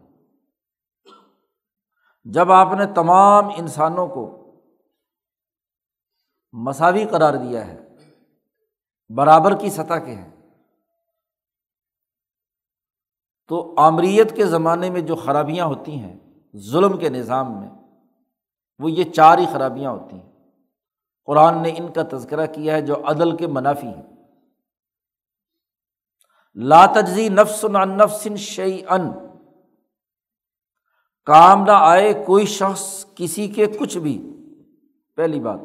جب 2.24 2.52
آپ 2.52 2.68
نے 2.78 2.86
تمام 2.86 3.48
انسانوں 3.56 4.06
کو 4.06 4.52
مساوی 6.52 7.04
قرار 7.04 7.34
دیا 7.34 7.66
ہے، 7.66 7.94
برابر 9.08 9.54
کی 9.54 9.70
سطح 9.70 9.94
کے 9.94 10.14
ہیں 10.14 10.33
تو 13.48 13.74
آمریت 13.76 14.36
کے 14.36 14.46
زمانے 14.46 14.90
میں 14.90 15.00
جو 15.00 15.14
خرابیاں 15.14 15.66
ہوتی 15.66 15.98
ہیں، 15.98 16.16
ظلم 16.56 16.98
کے 16.98 17.08
نظام 17.08 17.60
میں، 17.60 17.70
وہ 18.78 18.90
یہ 18.90 19.04
چار 19.12 19.38
ہی 19.38 19.46
خرابیاں 19.52 19.90
ہوتی 19.90 20.16
ہیں۔ 20.16 20.32
قرآن 21.24 21.62
نے 21.62 21.68
ان 21.68 21.92
کا 21.92 22.02
تذکرہ 22.12 22.46
کیا 22.46 22.74
ہے 22.74 22.82
جو 22.82 23.10
عدل 23.10 23.36
کے 23.36 23.46
منافی 23.46 23.86
ہیں۔ 23.86 24.02
لا 26.54 26.86
تجزی 26.86 27.28
نفس 27.28 27.64
نفس 27.64 28.28
شعی 28.36 28.82
ان 28.88 29.12
کام 31.24 31.64
نہ 31.64 31.72
آئے 31.72 32.24
کوئی 32.26 32.46
شخص 32.46 33.06
کسی 33.14 33.48
کے 33.48 33.66
کچھ 33.66 33.98
بھی۔ 33.98 34.30
پہلی 35.16 35.40
بات۔ 35.40 35.58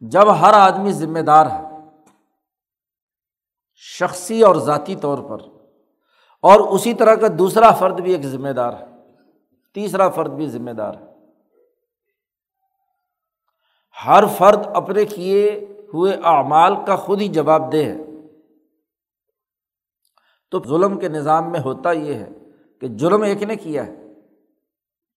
جب 0.00 0.40
ہر 0.40 0.52
آدمی 0.52 0.92
ذمہ 0.92 1.18
دار 1.18 1.46
ہے، 1.46 1.62
شخصی 3.74 4.42
اور 4.42 4.56
ذاتی 4.56 4.96
طور 4.96 5.18
پر 5.18 5.59
اور 6.42 6.60
اسی 6.60 6.94
طرح 6.94 7.14
کا 7.14 7.26
دوسرا 7.38 7.70
فرد 7.70 8.00
بھی 8.00 8.12
ایک 8.12 8.22
ذمہ 8.22 8.48
دار 8.48 8.72
ہے۔ 8.72 8.86
تیسرا 9.74 10.08
فرد 10.08 10.30
بھی 10.30 10.46
ذمہ 10.46 10.70
دار 10.70 10.94
ہے۔ 10.94 11.06
ہر 14.06 14.24
فرد 14.26 14.66
اپنے 14.74 15.04
کیے 15.04 15.66
ہوئے 15.94 16.12
اعمال 16.24 16.74
کا 16.86 16.96
خود 16.96 17.20
ہی 17.20 17.28
جواب 17.28 17.72
دہ 17.72 17.76
ہے۔ 17.76 17.96
تو 20.50 20.62
ظلم 20.68 20.98
کے 20.98 21.08
نظام 21.08 21.52
میں 21.52 21.60
ہوتا 21.60 21.92
یہ 21.92 22.14
ہے 22.14 22.28
کہ 22.80 22.88
جرم 22.88 23.22
ایک 23.22 23.42
نے 23.42 23.56
کیا 23.56 23.86
ہے۔ 23.86 24.04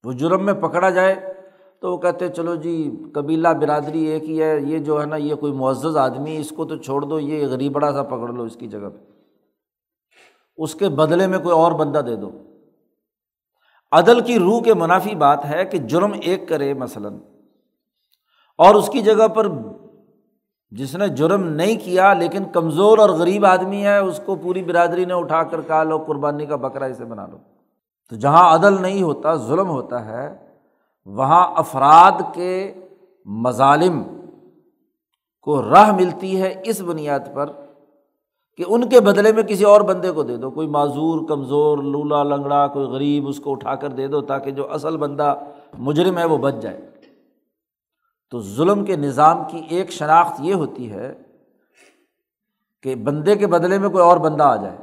وہ 0.03 0.11
جرم 0.11 0.45
میں 0.45 0.53
پکڑا 0.53 0.89
جائے 0.89 1.33
تو 1.79 1.91
وہ 1.91 1.97
کہتے 1.97 2.29
چلو 2.29 2.55
جی 2.55 2.91
قبیلہ 3.13 3.47
برادری 3.47 4.03
ایک 4.03 4.23
ہی 4.23 4.41
ہے، 4.41 4.59
یہ 4.59 4.79
جو 4.79 5.01
ہے 5.01 5.05
نا، 5.05 5.15
یہ 5.15 5.35
کوئی 5.35 5.53
معزز 5.53 5.97
آدمی 5.97 6.37
اس 6.37 6.49
کو 6.49 6.65
تو 6.65 6.77
چھوڑ 6.77 7.01
دو، 7.01 7.19
یہ 7.19 7.47
غریب 7.47 7.71
بڑا 7.71 7.91
سا 7.91 8.03
پکڑ 8.03 8.27
لو 8.29 8.43
اس 8.43 8.55
کی 8.55 8.67
جگہ 8.67 8.89
پہ۔ 8.89 9.12
اس 10.57 10.75
کے 10.75 10.89
بدلے 10.89 11.27
میں 11.27 11.39
کوئی 11.39 11.55
اور 11.55 11.71
بندہ 11.71 11.97
دے 11.97 12.15
دو۔ 12.15 12.31
عدل 13.91 14.19
کی 14.19 14.39
روح 14.39 14.61
کے 14.61 14.73
منافی 14.73 15.15
بات 15.15 15.45
ہے 15.45 15.65
کہ 15.65 15.77
جرم 15.77 16.11
ایک 16.21 16.49
کرے 16.49 16.73
مثلاً۔ 16.73 17.17
اور 18.57 18.75
اس 18.75 18.89
کی 18.89 19.01
جگہ 19.01 19.27
پر 19.27 19.47
جس 20.71 20.95
نے 20.95 21.07
جرم 21.07 21.47
نہیں 21.47 21.75
کیا 21.83 22.13
لیکن 22.13 22.43
کمزور 22.45 22.97
اور 22.97 23.09
غریب 23.09 23.45
آدمی 23.45 23.83
ہے، 23.83 23.97
اس 23.97 24.19
کو 24.25 24.35
پوری 24.35 24.63
برادری 24.63 25.05
نے 25.05 25.13
اٹھا 25.13 25.43
کر 25.43 25.61
کہا 25.61 25.83
لو، 25.83 25.97
قربانی 25.97 26.45
کا 26.45 26.55
بکرا 26.55 26.85
اسے 26.85 27.05
بنا 27.05 27.27
لو۔ 27.27 27.37
تو 28.09 28.15
جہاں 28.15 28.55
عدل 28.55 28.81
نہیں 28.81 29.03
ہوتا، 29.03 29.35
ظلم 29.35 29.69
ہوتا 29.69 30.05
ہے، 30.05 30.47
وہاں 31.05 31.47
افراد 31.55 32.21
کے 32.33 32.73
مظالم 33.25 34.03
کو 35.41 35.61
راہ 35.61 35.91
ملتی 35.91 36.41
ہے 36.41 36.61
اس 36.65 36.81
بنیاد 36.81 37.19
پر۔ 37.33 37.62
کہ 38.57 38.63
ان 38.67 38.89
کے 38.89 38.99
بدلے 38.99 39.31
میں 39.31 39.43
کسی 39.43 39.63
اور 39.63 39.81
بندے 39.81 40.11
کو 40.11 40.23
دے 40.23 40.37
دو، 40.37 40.51
کوئی 40.51 40.67
معذور، 40.67 41.27
کمزور، 41.27 41.77
لولا، 41.77 42.23
لنگڑا، 42.23 42.67
کوئی 42.67 42.85
غریب، 42.85 43.27
اس 43.27 43.39
کو 43.39 43.51
اٹھا 43.51 43.75
کر 43.75 43.89
دے 43.89 44.07
دو 44.07 44.21
تاکہ 44.21 44.51
جو 44.51 44.73
اصل 44.73 44.97
بندہ 44.97 45.35
مجرم 45.77 46.17
ہے 46.17 46.25
وہ 46.25 46.37
بچ 46.37 46.53
جائے۔ 46.61 46.89
تو 48.31 48.41
ظلم 48.41 48.85
کے 48.85 48.95
نظام 48.95 49.43
کی 49.47 49.61
ایک 49.69 49.91
شناخت 49.91 50.39
یہ 50.39 50.53
ہوتی 50.53 50.91
ہے 50.91 51.21
کہ 52.81 52.95
بندے 52.95 53.35
کے 53.35 53.47
بدلے 53.47 53.77
میں 53.77 53.89
کوئی 53.89 54.03
اور 54.03 54.17
بندہ 54.17 54.43
آ 54.43 54.55
جائے۔ 54.55 54.77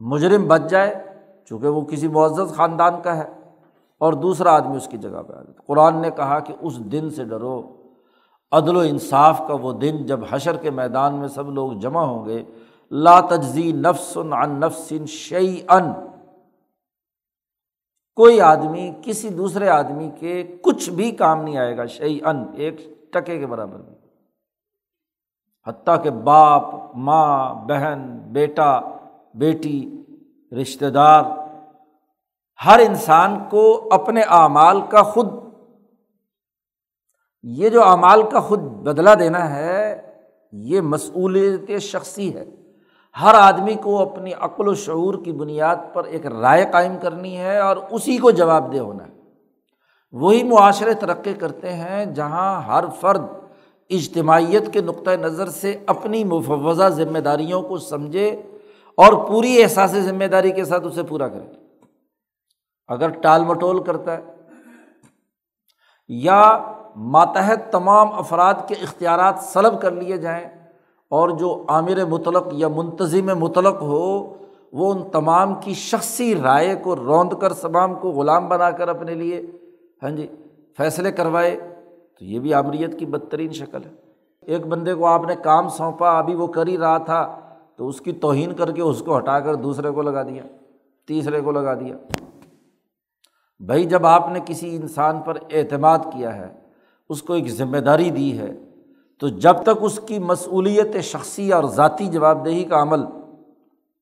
مجرم 0.00 0.48
بچ 0.48 0.60
جائے 0.70 1.04
چونکہ 1.46 1.68
وہ 1.68 1.80
کسی 1.80 2.08
معزز 2.08 2.54
خاندان 2.54 3.02
کا 3.02 3.16
ہے 3.16 3.32
اور 3.98 4.12
دوسرا 4.12 4.52
آدمی 4.52 4.76
اس 4.76 4.88
کی 4.88 4.96
جگہ 4.96 5.22
پہ 5.22 5.32
آ 5.32 5.42
جائے۔ 5.42 5.54
قرآن 5.66 6.02
نے 6.02 6.10
کہا 6.10 6.38
کہ 6.38 6.54
اس 6.60 6.78
دن 6.78 7.10
سے 7.10 7.24
ڈرو۔ 7.24 7.62
عدل 8.52 8.76
و 8.76 8.80
انصاف 8.80 9.42
کا 9.48 9.54
وہ 9.54 9.72
دن 9.72 10.06
جب 10.06 10.20
حشر 10.30 10.56
کے 10.56 10.70
میدان 10.70 11.14
میں 11.14 11.28
سب 11.28 11.50
لوگ 11.50 11.72
جمع 11.72 12.00
ہوں 12.00 12.24
گے، 12.24 12.44
لا 12.90 13.20
تجزی 13.20 13.72
نفس 13.72 14.16
عن 14.32 14.60
نفس 14.60 14.92
شعی 15.08 15.60
ان 15.68 15.92
کوئی 18.16 18.40
آدمی، 18.40 18.92
کسی 19.02 19.28
دوسرے 19.28 19.68
آدمی 19.68 20.10
کے 20.20 20.56
کچھ 20.62 20.90
بھی 20.90 21.10
کام 21.10 21.42
نہیں 21.42 21.56
آئے 21.56 21.76
گا 21.76 21.86
شعی 21.86 22.18
ان 22.24 22.44
ایک 22.54 22.80
ٹکے 23.12 23.38
کے 23.38 23.46
برابر۔ 23.46 23.78
میں 23.78 23.94
حتیٰ 25.66 26.02
کہ 26.02 26.10
باپ، 26.10 26.62
ماں، 26.94 27.54
بہن، 27.54 28.18
بیٹا، 28.32 28.80
بیٹی 29.34 30.04
رشتے 30.62 30.90
دار، 30.90 31.24
ہر 32.66 32.78
انسان 32.78 33.38
کو 33.50 33.88
اپنے 33.92 34.20
اعمال 34.20 34.80
کا 34.80 35.02
خود 35.02 35.26
یہ 37.56 37.68
جو 37.68 37.84
اعمال 37.84 38.22
کا 38.30 38.40
خود 38.40 38.58
بدلا 38.58 39.14
دینا 39.14 39.56
ہے، 39.56 40.00
یہ 40.52 40.80
مصعولیت 40.80 41.80
شخصی 41.80 42.34
ہے۔ 42.34 42.44
ہر 43.22 43.34
آدمی 43.34 43.74
کو 43.74 44.02
اپنی 44.02 44.32
عقل 44.32 44.68
و 44.68 44.74
شعور 44.74 45.14
کی 45.24 45.32
بنیاد 45.32 45.76
پر 45.92 46.04
ایک 46.04 46.26
رائے 46.26 46.66
قائم 46.72 46.96
کرنی 47.02 47.38
ہے 47.38 47.58
اور 47.58 47.76
اسی 47.90 48.18
کو 48.18 48.30
جواب 48.30 48.74
دہ 48.74 48.78
ہونا 48.78 49.06
ہے۔ 49.06 49.12
وہی 50.12 50.42
معاشرے 50.42 50.94
ترقی 50.94 51.34
کرتے 51.34 51.72
ہیں 51.72 52.04
جہاں 52.04 52.62
ہر 52.62 52.84
فرد 53.00 53.22
اجتماعیت 53.90 54.72
کے 54.72 54.80
نقطۂ 54.80 55.10
نظر 55.10 55.48
سے 55.48 55.76
اپنی 55.86 56.24
مفوضہ 56.24 56.88
ذمہ 56.88 57.18
داریوں 57.18 57.62
کو 57.62 57.78
سمجھے 57.78 58.42
اور 58.96 59.28
پوری 59.28 59.62
احساس 59.62 59.90
ذمہ 59.90 60.24
داری 60.24 60.50
کے 60.50 60.64
ساتھ 60.64 60.86
اسے 60.86 61.02
پورا 61.02 61.28
کرے۔ 61.28 61.46
اگر 62.88 63.08
ٹال 63.08 63.44
مٹول 63.44 63.82
کرتا 63.84 64.16
ہے 64.16 64.22
یا 66.08 66.72
ماتحت 66.98 67.72
تمام 67.72 68.12
افراد 68.12 68.54
کے 68.68 68.74
اختیارات 68.82 69.38
سلب 69.38 69.80
کر 69.80 69.90
لیے 69.90 70.16
جائیں 70.16 70.44
اور 71.08 71.28
جو 71.28 71.64
عامر 71.68 72.04
مطلق 72.04 72.46
یا 72.52 72.68
منتظم 72.68 73.38
مطلق 73.38 73.82
ہو، 73.82 74.34
وہ 74.72 74.92
ان 74.92 75.02
تمام 75.10 75.54
کی 75.54 75.74
شخصی 75.74 76.34
رائے 76.34 76.74
کو 76.74 76.96
روند 76.96 77.32
کر 77.32 77.52
تمام 77.52 77.94
کو 77.94 78.10
غلام 78.10 78.48
بنا 78.48 78.70
کر 78.70 78.88
اپنے 78.88 79.14
لیے 79.14 79.42
ہاں 80.02 80.10
جی 80.10 80.26
فیصلے 80.78 81.12
کروائے، 81.12 81.56
تو 82.18 82.24
یہ 82.24 82.40
بھی 82.40 82.54
آمریت 82.54 82.98
کی 82.98 83.06
بدترین 83.06 83.52
شکل 83.52 83.84
ہے۔ 83.84 83.90
ایک 84.42 84.66
بندے 84.66 84.94
کو 84.94 85.06
آپ 85.06 85.24
نے 85.24 85.34
کام 85.36 85.68
سونپا، 85.68 86.18
ابھی 86.18 86.34
وہ 86.34 86.46
کر 86.46 86.66
ہی 86.66 86.78
رہا 86.78 86.98
تھا، 86.98 87.40
تو 87.76 87.88
اس 87.88 88.00
کی 88.00 88.12
توہین 88.12 88.52
کر 88.52 88.70
کے 88.70 88.82
اس 88.82 89.02
کو 89.02 89.18
ہٹا 89.18 89.40
کر 89.40 89.54
دوسرے 89.54 89.90
کو 89.90 90.02
لگا 90.02 90.22
دیا، 90.22 90.42
تیسرے 91.06 91.40
کو 91.40 91.52
لگا 91.52 91.74
دیا۔ 91.74 91.96
بھائی، 93.60 93.84
جب 93.84 94.06
آپ 94.06 94.28
نے 94.28 94.40
کسی 94.46 94.76
انسان 94.76 95.20
پر 95.20 95.38
اعتماد 95.50 95.98
کیا 95.98 96.36
ہے 96.36 96.67
اس 97.10 97.22
کو 97.22 97.32
ایک 97.32 97.48
ذمہ 97.48 97.78
داری 97.78 98.10
دی 98.10 98.38
ہے، 98.38 98.52
تو 99.22 99.28
جب 99.28 99.62
تک 99.62 99.78
اس 99.80 99.98
کی 100.06 100.18
مصولیت 100.18 100.96
شخصی 101.02 101.52
اور 101.52 101.64
ذاتی 101.64 102.06
جواب 102.06 102.44
دہی 102.44 102.64
کا 102.64 102.82
عمل 102.82 103.04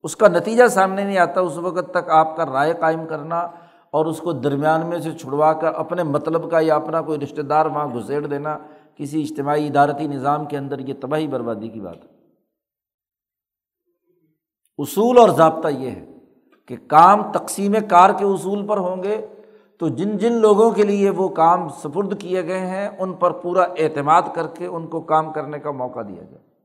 اس 0.03 0.15
کا 0.15 0.27
نتیجہ 0.27 0.67
سامنے 0.67 1.03
نہیں 1.03 1.17
آتا، 1.17 1.41
اس 1.41 1.57
وقت 1.57 1.91
تک 1.91 2.09
آپ 2.09 2.35
کا 2.37 2.45
رائے 2.45 2.73
قائم 2.79 3.05
کرنا 3.07 3.39
اور 3.93 4.05
اس 4.05 4.19
کو 4.19 4.31
درمیان 4.31 4.85
میں 4.85 4.99
سے 4.99 5.11
چھڑوا 5.11 5.51
کر 5.53 5.73
اپنے 5.75 6.03
مطلب 6.03 6.49
کا 6.51 6.59
یا 6.59 6.75
اپنا 6.75 7.01
کوئی 7.01 7.19
رشتہ 7.19 7.41
دار 7.41 7.65
وہاں 7.65 7.87
گھسیڑ 7.93 8.25
دینا، 8.25 8.57
کسی 8.97 9.21
اجتماعی 9.21 9.67
ادارتی 9.67 10.07
نظام 10.07 10.45
کے 10.45 10.57
اندر 10.57 10.79
یہ 10.79 10.93
تباہی 11.01 11.27
بربادی 11.27 11.67
کی 11.67 11.81
بات 11.81 11.95
ہے۔ 11.95 12.15
اصول 14.79 15.17
اور 15.17 15.29
ضابطہ 15.29 15.67
یہ 15.67 15.89
ہے 15.89 16.05
کہ 16.65 16.75
کام 16.87 17.31
تقسیم 17.31 17.75
کار 17.89 18.09
کے 18.09 18.25
اصول 18.25 18.65
پر 18.67 18.77
ہوں 18.77 19.03
گے 19.03 19.15
تو 19.79 19.87
جن 19.87 20.17
جن 20.17 20.33
لوگوں 20.33 20.71
کے 20.71 20.83
لیے 20.83 21.09
وہ 21.09 21.29
کام 21.29 21.69
سپرد 21.69 22.19
کیے 22.19 22.47
گئے 22.47 22.59
ہیں، 22.59 22.89
ان 22.99 23.13
پر 23.13 23.31
پورا 23.31 23.61
اعتماد 23.61 24.21
کر 24.33 24.47
کے 24.47 24.65
ان 24.65 24.87
کو 24.87 25.01
کام 25.01 25.31
کرنے 25.31 25.59
کا 25.59 25.71
موقع 25.71 25.99
دیا 26.01 26.23
جائے۔ 26.23 26.57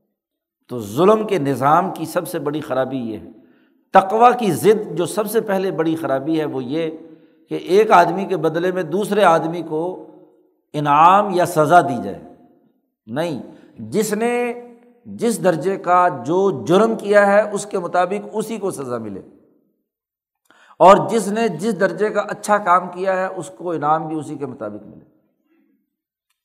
تو 0.69 0.79
ظلم 0.79 1.27
کے 1.27 1.37
نظام 1.37 1.91
کی 1.93 2.05
سب 2.05 2.27
سے 2.27 2.39
بڑی 2.39 2.59
خرابی 2.59 2.97
یہ 2.97 3.17
ہے۔ 3.19 3.29
تقوا 3.93 4.31
کی 4.31 4.51
ضد 4.51 4.95
جو 4.95 5.05
سب 5.05 5.31
سے 5.31 5.41
پہلے 5.41 5.71
بڑی 5.71 5.95
خرابی 5.95 6.39
ہے 6.39 6.45
وہ 6.45 6.63
یہ 6.63 6.91
کہ 7.49 7.55
ایک 7.55 7.91
آدمی 7.91 8.25
کے 8.25 8.37
بدلے 8.37 8.71
میں 8.71 8.83
دوسرے 8.83 9.23
آدمی 9.23 9.61
کو 9.61 10.07
انعام 10.73 11.29
یا 11.33 11.45
سزا 11.45 11.81
دی 11.81 12.03
جائے۔ 12.03 12.23
نہیں، 13.05 13.41
جس 13.79 14.13
نے 14.13 14.53
جس 15.05 15.43
درجے 15.43 15.77
کا 15.77 16.07
جو 16.25 16.65
جرم 16.65 16.95
کیا 16.95 17.27
ہے، 17.27 17.51
اس 17.51 17.65
کے 17.65 17.79
مطابق 17.79 18.27
اسی 18.33 18.57
کو 18.57 18.71
سزا 18.71 18.97
ملے۔ 18.97 19.21
اور 20.79 21.09
جس 21.09 21.27
نے 21.27 21.47
جس 21.47 21.79
درجے 21.79 22.09
کا 22.09 22.21
اچھا 22.21 22.57
کام 22.57 22.87
کیا 22.87 23.17
ہے، 23.17 23.25
اس 23.25 23.51
کو 23.57 23.71
انعام 23.71 24.07
بھی 24.07 24.19
اسی 24.19 24.35
کے 24.35 24.45
مطابق 24.45 24.87
ملے۔ 24.87 25.05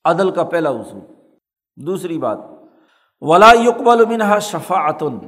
عدل 0.04 0.30
کا 0.30 0.44
پہلا 0.44 0.70
اصول۔ 0.70 1.14
دوسری 1.76 2.18
بات، 2.18 2.38
ولا 3.20 3.52
یقبل 3.52 4.04
منہا 4.04 4.38
شفاعتن 4.38 5.18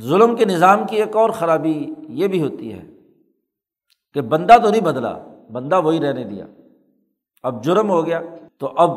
ظلم 0.00 0.36
کے 0.36 0.44
نظام 0.44 0.86
کی 0.86 0.96
ایک 0.96 1.16
اور 1.16 1.30
خرابی 1.30 1.94
یہ 2.08 2.28
بھی 2.28 2.42
ہوتی 2.42 2.72
ہے 2.72 2.82
کہ 4.14 4.20
بندہ 4.20 4.56
تو 4.62 4.70
نہیں 4.70 4.80
بدلا، 4.80 5.18
بندہ 5.52 5.80
وہی 5.80 6.00
رہنے 6.00 6.24
دیا۔ 6.24 6.46
اب 7.42 7.64
جرم 7.64 7.90
ہو 7.90 8.06
گیا، 8.06 8.20
تو 8.58 8.72
اب 8.76 8.90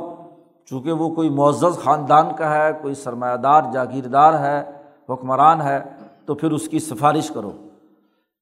چونکہ 0.66 0.92
وہ 0.92 1.16
کوئی 1.16 1.30
معزز 1.30 1.80
خاندان 1.84 2.36
کا 2.36 2.56
ہے، 2.56 2.70
کوئی 2.82 2.94
سرمایہ 2.94 3.38
دار، 3.38 3.62
جاگیردار 3.74 4.34
ہے، 4.40 4.72
حکمران 5.10 5.62
ہے، 5.62 5.80
تو 6.26 6.36
پھر 6.36 6.52
اس 6.52 6.68
کی 6.68 6.80
سفارش 6.80 7.28
کرو۔ 7.30 7.52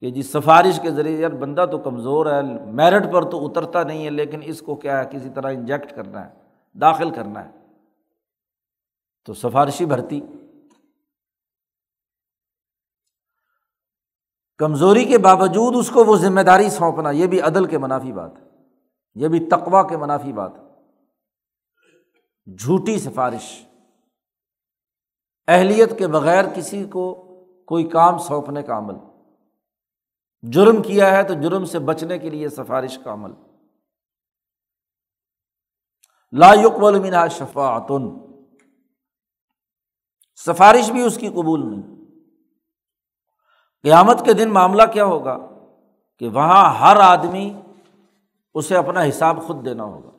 کہ 0.01 0.11
جی 0.11 0.21
سفارش 0.21 0.79
کے 0.81 0.91
ذریعے 0.91 1.19
یار 1.19 1.29
بندہ 1.29 1.65
تو 1.71 1.77
کمزور 1.77 2.25
ہے، 2.25 2.41
میرٹ 2.71 3.13
پر 3.13 3.29
تو 3.29 3.45
اترتا 3.45 3.83
نہیں 3.83 4.05
ہے، 4.05 4.09
لیکن 4.09 4.39
اس 4.43 4.61
کو 4.61 4.75
کیا 4.75 4.99
ہے، 4.99 5.09
کسی 5.11 5.29
طرح 5.35 5.53
انجیکٹ 5.53 5.95
کرنا 5.95 6.29
ہے، 6.29 6.33
داخل 6.79 7.09
کرنا 7.13 7.45
ہے۔ 7.45 7.49
تو 9.25 9.33
سفارشی 9.33 9.85
بھرتی۔ 9.85 10.21
کمزوری 14.57 15.05
کے 15.05 15.17
باوجود 15.17 15.75
اس 15.77 15.89
کو 15.89 16.05
وہ 16.05 16.15
ذمہ 16.15 16.41
داری 16.41 16.69
سونپنا، 16.69 17.11
یہ 17.11 17.27
بھی 17.27 17.41
عدل 17.41 17.65
کے 17.65 17.77
منافی 17.77 18.11
بات 18.11 18.31
ہے۔ 18.39 18.43
یہ 19.15 19.27
بھی 19.27 19.49
تقوا 19.49 19.87
کے 19.87 19.97
منافی 19.97 20.33
بات 20.33 20.51
ہے۔ 20.57 20.71
جھوٹی 22.55 22.99
سفارش۔ 22.99 23.65
اہلیت 25.47 25.97
کے 25.97 26.07
بغیر 26.07 26.45
کسی 26.55 26.85
کو 26.85 27.13
کوئی 27.67 27.83
کام 27.83 28.17
سونپنے 28.17 28.63
کا 28.63 28.77
عمل۔ 28.77 29.10
جرم 30.41 30.81
کیا 30.81 31.17
ہے 31.17 31.23
تو 31.23 31.33
جرم 31.33 31.65
سے 31.65 31.79
بچنے 31.79 32.19
کے 32.19 32.29
لیے 32.29 32.49
سفارش 32.49 32.99
کا 33.03 33.13
عمل۔ 33.13 33.31
لا 36.31 36.53
یقبل 36.53 36.99
منہا 36.99 37.27
شفاعتن۔ 37.27 38.31
سفارش 40.35 40.91
بھی 40.91 41.01
اس 41.01 41.17
کی 41.17 41.27
قبول 41.27 41.71
نہیں۔ 41.71 42.05
قیامت 43.83 44.25
کے 44.25 44.33
دن 44.33 44.49
معاملہ 44.49 44.83
کیا 44.93 45.05
ہوگا؟ 45.05 45.37
کہ 46.19 46.29
وہاں 46.29 46.73
ہر 46.73 46.95
آدمی 46.95 47.61
اسے 48.53 48.77
اپنا 48.77 49.03
حساب 49.09 49.47
خود 49.47 49.65
دینا 49.65 49.83
ہوگا۔ 49.83 50.11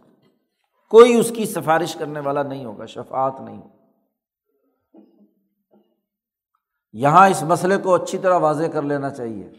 کوئی 0.89 1.15
اس 1.17 1.33
کی 1.37 1.47
سفارش 1.47 1.95
کرنے 1.95 2.21
والا 2.21 2.43
نہیں 2.43 2.65
ہوگا 2.65 2.87
شفات 2.87 3.41
نہیں۔ 3.41 3.63
ہوگا 3.63 3.87
یہاں 6.93 7.29
اس 7.29 7.43
مسئلے 7.43 7.77
کو 7.77 7.95
اچھی 7.95 8.19
طرح 8.19 8.39
واضح 8.39 8.65
کر 8.65 8.83
لینا 8.83 9.11
چاہیے۔ 9.11 9.51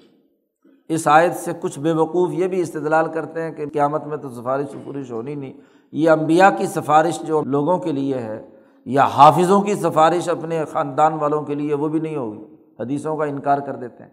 اس 0.90 1.08
آیت 1.08 1.36
سے 1.36 1.52
کچھ 1.62 1.80
بے 1.80 1.92
وقوف 1.92 2.34
یہ 2.34 2.48
بھی 2.48 2.62
استدلال 2.62 3.12
کرتے 3.12 3.42
ہیں 3.42 3.52
کہ 3.52 3.66
قیامت 3.74 4.08
میں 4.08 4.18
تو 4.18 4.30
سفارش 4.30 4.70
سفارش 4.70 5.12
ہونی 5.12 5.36
نہیں۔ 5.36 5.54
یہ 5.92 6.10
امبیا 6.10 6.52
کی 6.52 6.68
سفارش 6.68 7.20
جو 7.20 7.42
لوگوں 7.42 7.78
کے 7.78 7.92
لیے 7.92 8.16
ہے 8.16 8.46
یا 8.86 9.06
حافظوں 9.06 9.62
کی 9.62 9.76
سفارش 9.76 10.30
اپنے 10.30 10.66
خاندان 10.66 11.14
والوں 11.14 11.42
کے 11.42 11.56
لیے 11.56 11.74
وہ 11.74 11.88
بھی 11.88 12.00
نہیں 12.00 12.16
ہوگی۔ 12.16 12.44
حدیثوں 12.80 13.18
کا 13.18 13.26
انکار 13.26 13.58
کر 13.58 13.76
دیتے 13.76 14.04
ہیں۔ 14.04 14.12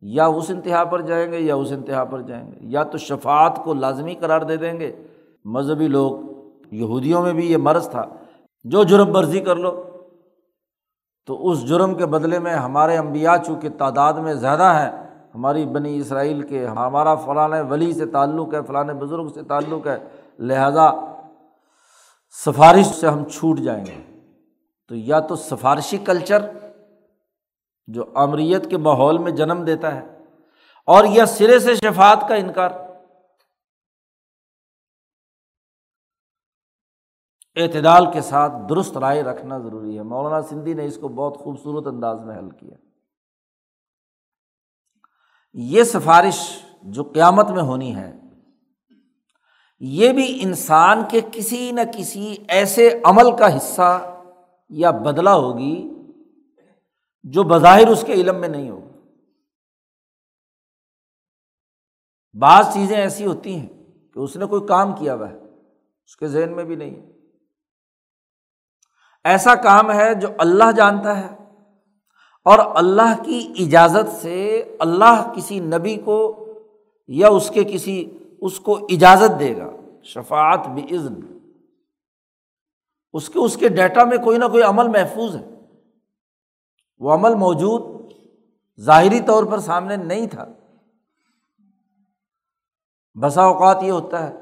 یا 0.00 0.26
اس 0.26 0.50
انتہا 0.50 0.84
پر 0.84 1.00
جائیں 1.00 1.32
گے 1.32 1.38
یا 1.38 1.54
اس 1.54 1.72
انتہا 1.72 2.04
پر 2.04 2.20
جائیں 2.20 2.52
گے۔ 2.52 2.56
یا 2.60 2.82
تو 2.82 2.98
شفات 2.98 3.64
کو 3.64 3.74
لازمی 3.74 4.14
قرار 4.14 4.40
دے 4.40 4.56
دیں 4.56 4.80
گے۔ 4.80 4.92
مذہبی 5.44 5.88
لوگ، 5.88 6.18
یہودیوں 6.74 7.22
میں 7.22 7.32
بھی 7.32 7.52
یہ 7.52 7.56
مرض 7.56 7.90
تھا۔ 7.90 8.04
جو 8.64 8.84
جرم 8.84 9.12
برضی 9.12 9.40
کر 9.40 9.56
لو۔ 9.56 9.82
تو 11.26 11.48
اس 11.48 11.68
جرم 11.68 11.94
کے 11.94 12.06
بدلے 12.06 12.38
میں 12.38 12.54
ہمارے 12.54 12.96
امبیا 12.96 13.36
چونکہ 13.46 13.68
تعداد 13.78 14.12
میں 14.12 14.34
زیادہ 14.34 14.62
ہیں 14.62 15.01
ہماری 15.34 15.64
بنی 15.66 15.96
اسرائیل 15.98 16.42
کے 16.42 16.66
ہمارا 16.66 17.14
فلاں 17.14 17.62
ولی 17.70 17.92
سے 17.92 18.06
تعلق 18.06 18.54
ہے، 18.54 18.62
فلاں 18.62 18.84
بزرگ 18.84 19.28
سے 19.28 19.42
تعلق 19.42 19.86
ہے، 19.86 19.98
لہٰذا 20.38 20.90
سفارش 22.44 22.86
سے 22.86 23.06
ہم 23.08 23.24
چھوٹ 23.24 23.58
جائیں 23.58 23.84
گے۔ 23.86 24.00
تو 24.88 24.94
یا 24.94 25.20
تو 25.20 25.36
سفارشی 25.36 25.98
کلچر 25.98 26.50
جو 27.86 28.04
امریت 28.14 28.70
کے 28.70 28.76
ماحول 28.76 29.18
میں 29.18 29.30
جنم 29.30 29.64
دیتا 29.64 29.94
ہے، 29.94 30.00
اور 30.88 31.04
یا 31.04 31.26
سرے 31.26 31.58
سے 31.58 31.74
شفات 31.74 32.28
کا 32.28 32.34
انکار۔ 32.34 32.70
اعتدال 37.56 38.10
کے 38.12 38.20
ساتھ 38.20 38.52
درست 38.68 38.96
رائے 38.96 39.22
رکھنا 39.22 39.58
ضروری 39.58 39.96
ہے۔ 39.96 40.02
مولانا 40.02 40.40
سندھی 40.42 40.74
نے 40.74 40.84
اس 40.86 40.96
کو 40.96 41.08
بہت 41.08 41.36
خوبصورت 41.38 41.86
انداز 41.86 42.20
میں 42.20 42.38
حل 42.38 42.50
کیا۔ 42.50 42.76
یہ 45.54 45.84
سفارش 45.84 46.38
جو 46.84 47.02
قیامت 47.04 47.50
میں 47.50 47.62
ہونی 47.62 47.94
ہے، 47.96 48.10
یہ 49.82 50.12
بھی 50.12 50.38
انسان 50.42 51.02
کے 51.10 51.20
کسی 51.32 51.70
نہ 51.72 51.80
کسی 51.96 52.34
ایسے 52.48 52.88
عمل 53.04 53.36
کا 53.36 53.56
حصہ 53.56 53.90
یا 54.70 54.90
بدلا 54.90 55.34
ہوگی 55.34 55.74
جو 57.24 57.42
بظاہر 57.42 57.88
اس 57.88 58.04
کے 58.06 58.12
علم 58.12 58.40
میں 58.40 58.48
نہیں 58.48 58.70
ہوگا 58.70 58.90
بعض 62.36 62.72
چیزیں 62.74 62.96
ایسی 62.96 63.26
ہوتی 63.26 63.54
ہیں 63.56 63.68
کہ 64.12 64.18
اس 64.18 64.36
نے 64.36 64.46
کوئی 64.46 64.66
کام 64.68 64.94
کیا 64.96 65.14
ہوا 65.14 65.30
ہے، 65.30 65.36
اس 65.36 66.16
کے 66.16 66.28
ذہن 66.28 66.56
میں 66.56 66.64
بھی 66.64 66.76
نہیں 66.76 66.94
ایسا 69.24 69.54
کام 69.54 69.92
ہے 69.92 70.14
جو 70.14 70.28
اللہ 70.38 70.70
جانتا 70.76 71.18
ہے۔ 71.18 71.41
اور 72.44 72.58
اللہ 72.74 73.22
کی 73.24 73.52
اجازت 73.58 74.22
سے 74.22 74.64
اللہ 74.78 75.32
کسی 75.36 75.60
نبی 75.60 75.96
کو 75.96 76.46
یا 77.08 77.28
اس 77.28 77.50
کے 77.50 77.64
کسی 77.64 78.18
اس 78.40 78.60
کو 78.60 78.86
اجازت 78.90 79.40
دے 79.40 79.56
گا 79.56 79.70
شفات 80.02 80.68
بھی 80.68 80.96
اس 83.12 83.28
کے 83.28 83.38
اس 83.38 83.56
کے 83.56 83.68
ڈیٹا 83.68 84.04
میں 84.04 84.18
کوئی 84.18 84.38
نہ 84.38 84.44
کوئی 84.44 84.62
عمل 84.62 84.88
محفوظ 84.88 85.36
ہے۔ 85.36 85.48
وہ 86.98 87.12
عمل 87.12 87.34
موجود 87.34 87.82
ظاہری 88.80 89.20
طور 89.20 89.44
پر 89.44 89.58
سامنے 89.58 89.96
نہیں 89.96 90.26
تھا۔ 90.26 90.44
بسا 93.14 93.42
اوقات 93.42 93.82
یہ 93.82 93.90
ہوتا 93.90 94.28
ہے 94.28 94.34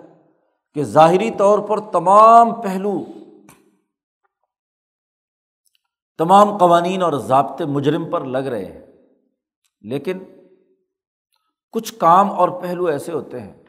کہ 0.75 0.85
ظاہری 0.85 1.31
طور 1.31 1.59
پر 1.59 1.81
تمام 1.81 2.61
پہلو 2.61 3.05
تمام 6.21 6.59
قوانین 6.59 7.03
اور 7.03 7.13
ضابطے 7.13 7.65
مجرم 7.65 8.11
پر 8.11 8.25
لگ 8.25 8.39
رہے 8.39 8.65
ہیں۔ 8.65 8.87
لیکن 9.81 10.19
کچھ 11.73 11.95
کام 11.95 12.31
اور 12.31 12.49
پہلو 12.63 12.87
ایسے 12.87 13.13
ہوتے 13.13 13.41
ہیں 13.41 13.63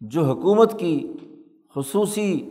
جو 0.00 0.24
حکومت 0.24 0.78
کی 0.78 1.12
خصوصی 1.74 2.50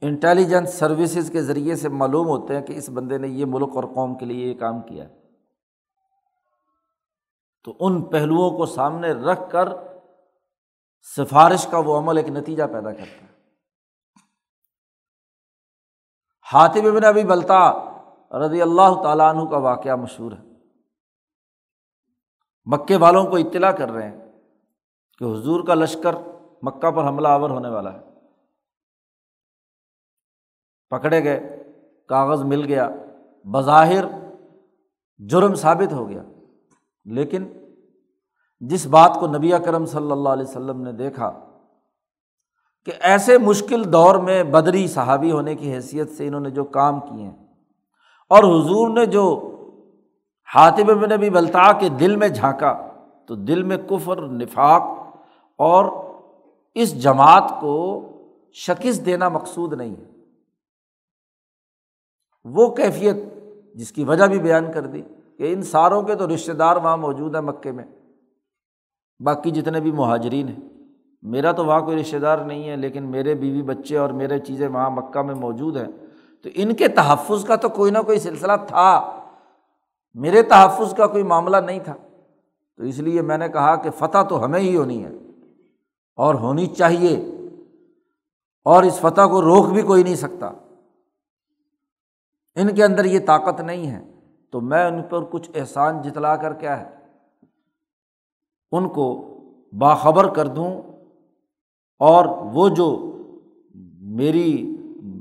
انٹیلیجنس 0.00 0.74
سروسز 0.74 1.30
کے 1.30 1.42
ذریعے 1.42 1.76
سے 1.76 1.88
معلوم 1.88 2.26
ہوتے 2.26 2.54
ہیں 2.54 2.62
کہ 2.62 2.72
اس 2.72 2.90
بندے 2.90 3.18
نے 3.18 3.28
یہ 3.28 3.44
ملک 3.48 3.68
اور 3.74 3.84
قوم 3.84 4.18
کے 4.18 4.24
لیے 4.24 4.46
یہ 4.46 4.54
کام 4.54 4.82
کیا 4.82 5.08
ہے۔ 5.08 5.14
تو 7.64 7.76
ان 7.80 8.02
پہلوؤں 8.02 8.50
کو 8.50 8.66
سامنے 8.66 9.12
رکھ 9.12 9.50
کر 9.50 9.68
سفارش 11.16 11.66
کا 11.66 11.78
وہ 11.78 11.98
عمل 11.98 12.16
ایک 12.16 12.28
نتیجہ 12.28 12.62
پیدا 12.62 12.92
کرتا 12.92 13.24
ہے۔ 13.24 13.25
ہاتھی 16.52 16.80
بن 16.80 17.04
ابھی 17.04 17.24
بلتا 17.24 17.72
رضی 18.46 18.62
اللہ 18.62 19.02
تعالیٰ 19.02 19.34
عنہ 19.34 19.50
کا 19.50 19.56
واقعہ 19.56 19.96
مشہور 19.96 20.32
ہے۔ 20.32 20.42
مکے 22.64 22.96
والوں 22.96 23.24
کو 23.24 23.36
اطلاع 23.36 23.72
کر 23.72 23.90
رہے 23.90 24.10
ہیں 24.10 24.32
کہ 25.18 25.24
حضور 25.24 25.66
کا 25.66 25.74
لشکر 25.74 26.14
مکہ 26.62 26.90
پر 26.90 27.08
حملہ 27.08 27.28
آور 27.28 27.50
ہونے 27.50 27.68
والا 27.68 27.92
ہے۔ 27.92 27.98
پکڑے 30.90 31.24
گئے، 31.24 31.64
کاغذ 32.08 32.42
مل 32.42 32.64
گیا، 32.64 32.88
بظاہر 33.44 34.04
جرم 35.18 35.54
ثابت 35.54 35.92
ہو 35.92 36.08
گیا۔ 36.08 36.22
لیکن 37.04 37.52
جس 38.60 38.86
بات 38.86 39.16
کو 39.20 39.26
نبی 39.26 39.50
کرم 39.50 39.86
صلی 39.86 40.10
اللہ 40.10 40.28
علیہ 40.28 40.46
وسلم 40.48 40.80
نے 40.80 40.92
دیکھا 40.92 41.45
کہ 42.86 42.92
ایسے 43.00 43.38
مشکل 43.38 43.92
دور 43.92 44.14
میں 44.14 44.44
بدری 44.44 44.86
صحابی 44.86 45.32
ہونے 45.32 45.54
کی 45.54 45.72
حیثیت 45.72 46.10
سے 46.10 46.26
انہوں 46.26 46.40
نے 46.40 46.50
جو 46.50 46.64
کام 46.64 47.00
کیے 47.00 47.24
ہیں۔ 47.24 47.46
اور 48.28 48.38
حضور 48.38 48.88
نے 48.88 49.06
جو 49.06 49.52
حاطب 50.54 50.86
بن 50.86 51.10
نبی 51.10 51.30
بلتا 51.30 51.72
کے 51.72 51.88
دل 51.88 52.16
میں 52.16 52.28
جھانکا، 52.28 52.86
تو 53.26 53.34
دل 53.34 53.62
میں 53.62 53.76
کفر، 53.76 54.22
نفاق 54.22 54.82
اور 55.56 55.84
اس 56.74 57.02
جماعت 57.02 57.52
کو 57.60 58.04
شکست 58.52 59.06
دینا 59.06 59.28
مقصود 59.28 59.72
نہیں 59.72 59.90
ہے۔ 59.90 60.04
وہ 62.44 62.74
کیفیت 62.74 63.16
جس 63.74 63.92
کی 63.92 64.04
وجہ 64.04 64.24
بھی 64.24 64.38
بیان 64.38 64.72
کر 64.72 64.86
دی 64.86 65.02
کہ 65.38 65.52
ان 65.52 65.62
ساروں 65.62 66.02
کے 66.02 66.14
تو 66.14 66.34
رشتے 66.34 66.52
دار 66.52 66.76
وہاں 66.76 66.96
موجود 66.96 67.34
ہیں 67.34 67.42
مکے 67.42 67.72
میں، 67.72 67.84
باقی 69.20 69.50
جتنے 69.50 69.80
بھی 69.80 69.92
مہاجرین 69.92 70.48
ہیں۔ 70.48 70.75
میرا 71.26 71.52
تو 71.52 71.64
وہاں 71.64 71.80
کوئی 71.80 72.00
رشتے 72.00 72.18
دار 72.18 72.38
نہیں 72.38 72.68
ہے، 72.68 72.76
لیکن 72.76 73.02
میرے 73.02 73.34
بیوی 73.34 73.62
بچے 73.62 73.98
اور 73.98 74.10
میرے 74.10 74.38
چیزیں 74.38 74.68
وہاں 74.68 74.90
مکہ 74.90 75.22
میں 75.22 75.34
موجود 75.34 75.76
ہیں۔ 75.76 76.06
تو 76.42 76.48
ان 76.54 76.74
کے 76.74 76.88
تحفظ 76.88 77.44
کا 77.44 77.56
تو 77.56 77.68
کوئی 77.68 77.90
نہ 77.90 77.98
کوئی 77.98 78.18
سلسلہ 78.18 78.52
تھا۔ 78.68 79.20
میرے 80.14 80.42
تحفظ 80.42 80.94
کا 80.94 81.06
کوئی 81.06 81.22
معاملہ 81.22 81.56
نہیں 81.56 81.80
تھا۔ 81.80 81.94
تو 82.76 82.82
اس 82.82 82.98
لیے 82.98 83.22
میں 83.22 83.38
نے 83.38 83.48
کہا 83.48 83.76
کہ 83.76 83.90
فتح 83.90 84.22
تو 84.28 84.44
ہمیں 84.44 84.60
ہی 84.60 84.76
ہونی 84.76 85.04
ہے 85.04 85.10
اور 86.16 86.34
ہونی 86.34 86.66
چاہیے۔ 86.66 87.30
اور 88.64 88.82
اس 88.82 88.98
فتح 88.98 89.22
کو 89.22 89.42
روک 89.42 89.66
بھی 89.66 89.82
کوئی 89.82 90.02
نہیں 90.02 90.14
سکتا۔ 90.14 90.50
ان 92.54 92.74
کے 92.74 92.84
اندر 92.84 93.04
یہ 93.04 93.20
طاقت 93.26 93.60
نہیں 93.60 93.90
ہے۔ 93.90 94.04
تو 94.50 94.60
میں 94.60 94.84
ان 94.84 95.02
پر 95.02 95.24
کچھ 95.24 95.50
احسان 95.54 96.02
جتلا 96.02 96.36
کر 96.36 96.52
کیا 96.52 96.80
ہے 96.80 96.96
ان 98.72 98.88
کو 98.88 99.38
باخبر 99.78 100.34
کر 100.34 100.46
دوں۔ 100.46 100.82
اور 102.00 102.24
وہ 102.54 102.68
جو 102.68 102.88
میری 104.16 104.76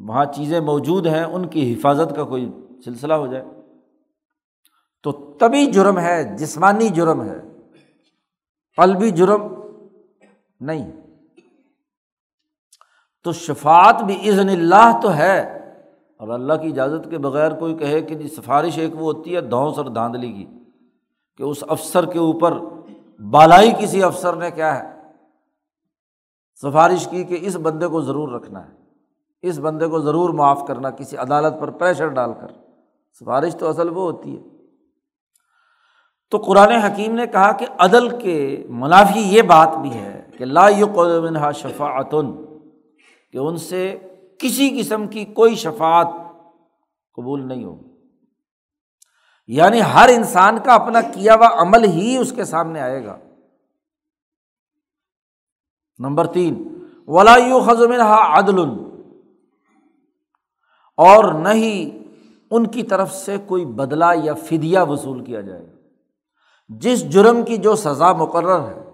وہاں 0.07 0.25
چیزیں 0.25 0.59
موجود 0.59 1.07
ہیں، 1.07 1.23
ان 1.23 1.47
کی 1.47 1.73
حفاظت 1.73 2.15
کا 2.15 2.23
کوئی 2.23 2.49
سلسلہ 2.85 3.13
ہو 3.13 3.27
جائے۔ 3.27 3.43
تو 5.03 5.11
تبھی 5.39 5.65
جرم 5.65 5.99
ہے، 5.99 6.23
جسمانی 6.37 6.89
جرم 6.89 7.21
ہے، 7.23 7.39
قلبی 8.77 9.09
جرم 9.11 9.47
نہیں۔ 10.61 10.91
تو 13.23 13.31
شفات 13.31 14.03
بھی 14.03 14.29
عزن 14.29 14.49
اللہ 14.49 14.99
تو 15.03 15.13
ہے، 15.15 15.39
اور 16.19 16.27
اللہ 16.27 16.53
کی 16.53 16.67
اجازت 16.67 17.09
کے 17.09 17.17
بغیر 17.17 17.51
کوئی 17.51 17.75
کہے 17.75 18.01
کہ 18.01 18.15
جی 18.15 18.27
سفارش 18.27 18.77
ایک 18.77 18.95
وہ 18.95 19.13
ہوتی 19.13 19.35
ہے، 19.35 19.41
دھونس 19.41 19.77
اور 19.77 19.85
دھاندلی 19.85 20.31
کی، 20.31 20.45
کہ 21.39 21.43
اس 21.43 21.63
افسر 21.67 22.05
کے 22.05 22.19
اوپر 22.19 22.53
بالائی 23.31 23.71
کسی 23.79 24.03
افسر 24.03 24.35
نے 24.35 24.51
کیا 24.51 24.77
ہے۔ 24.79 24.94
سفارش 26.61 27.07
کی 27.07 27.23
کہ 27.23 27.37
اس 27.41 27.55
بندے 27.55 27.87
کو 27.87 28.01
ضرور 28.01 28.29
رکھنا 28.29 28.65
ہے۔ 28.65 28.73
اس 29.41 29.59
بندے 29.59 29.87
کو 29.87 29.99
ضرور 29.99 30.29
معاف 30.29 30.61
کرنا، 30.67 30.89
کسی 30.89 31.17
عدالت 31.17 31.61
پر 31.61 31.69
پریشر 31.69 32.07
ڈال 32.07 32.33
کر۔ 32.33 32.47
سفارش 33.19 33.55
تو 33.55 33.69
اصل 33.69 33.89
وہ 33.89 34.11
ہوتی 34.11 34.37
ہے۔ 34.37 34.43
تو 36.31 36.37
قرآن 36.37 36.71
حکیم 36.71 37.15
نے 37.15 37.27
کہا 37.27 37.51
کہ 37.51 37.65
عدل 37.77 38.19
کے 38.19 38.65
منافی 38.69 39.19
یہ 39.19 39.41
بات 39.41 39.77
بھی 39.81 39.93
ہے 39.93 40.29
کہ 40.37 40.45
لا 40.45 40.67
منہا 41.21 41.51
شفاعتن، 41.51 42.45
کہ 43.31 43.37
ان 43.37 43.57
سے 43.57 43.99
کسی 44.39 44.79
قسم 44.79 45.07
کی 45.07 45.25
کوئی 45.25 45.55
شفات 45.55 46.07
قبول 47.13 47.47
نہیں 47.47 47.63
ہوگی۔ 47.63 47.89
یعنی 49.47 49.81
ہر 49.81 50.09
انسان 50.09 50.57
کا 50.63 50.73
اپنا 50.73 51.01
کیا 51.01 51.35
ہوا 51.35 51.49
عمل 51.61 51.83
ہی 51.83 52.17
اس 52.17 52.31
کے 52.31 52.45
سامنے 52.45 52.81
آئے 52.81 53.05
گا۔ 53.05 53.17
نمبر 55.99 56.27
تین، 56.27 56.83
ولا 57.07 57.35
خزمہ 57.65 58.03
عدل۔ 58.03 58.59
اور 60.97 61.33
نہ 61.33 61.49
ہی 61.49 62.03
ان 62.51 62.67
کی 62.67 62.83
طرف 62.83 63.13
سے 63.13 63.37
کوئی 63.47 63.65
بدلا 63.65 64.13
یا 64.23 64.33
فدیا 64.33 64.83
وصول 64.83 65.23
کیا 65.23 65.41
جائے۔ 65.41 65.65
گا 65.65 65.75
جس 66.69 67.09
جرم 67.09 67.43
کی 67.43 67.57
جو 67.57 67.75
سزا 67.75 68.13
مقرر 68.13 68.59
ہے، 68.59 68.89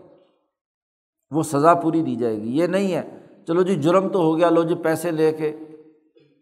وہ 1.32 1.44
سزا 1.44 1.74
پوری 1.74 2.02
دی 2.02 2.16
جائے 2.16 2.42
گی۔ 2.42 2.58
یہ 2.58 2.68
نہیں 2.68 2.94
ہے، 2.94 3.26
چلو 3.48 3.62
جی 3.62 3.76
جرم 3.76 4.10
تو 4.10 4.20
ہو 4.20 4.38
گیا، 4.38 4.50
لو 4.50 4.64
جی 4.64 4.76
پیسے 4.76 5.12
لے 5.12 5.32
کے 5.32 5.58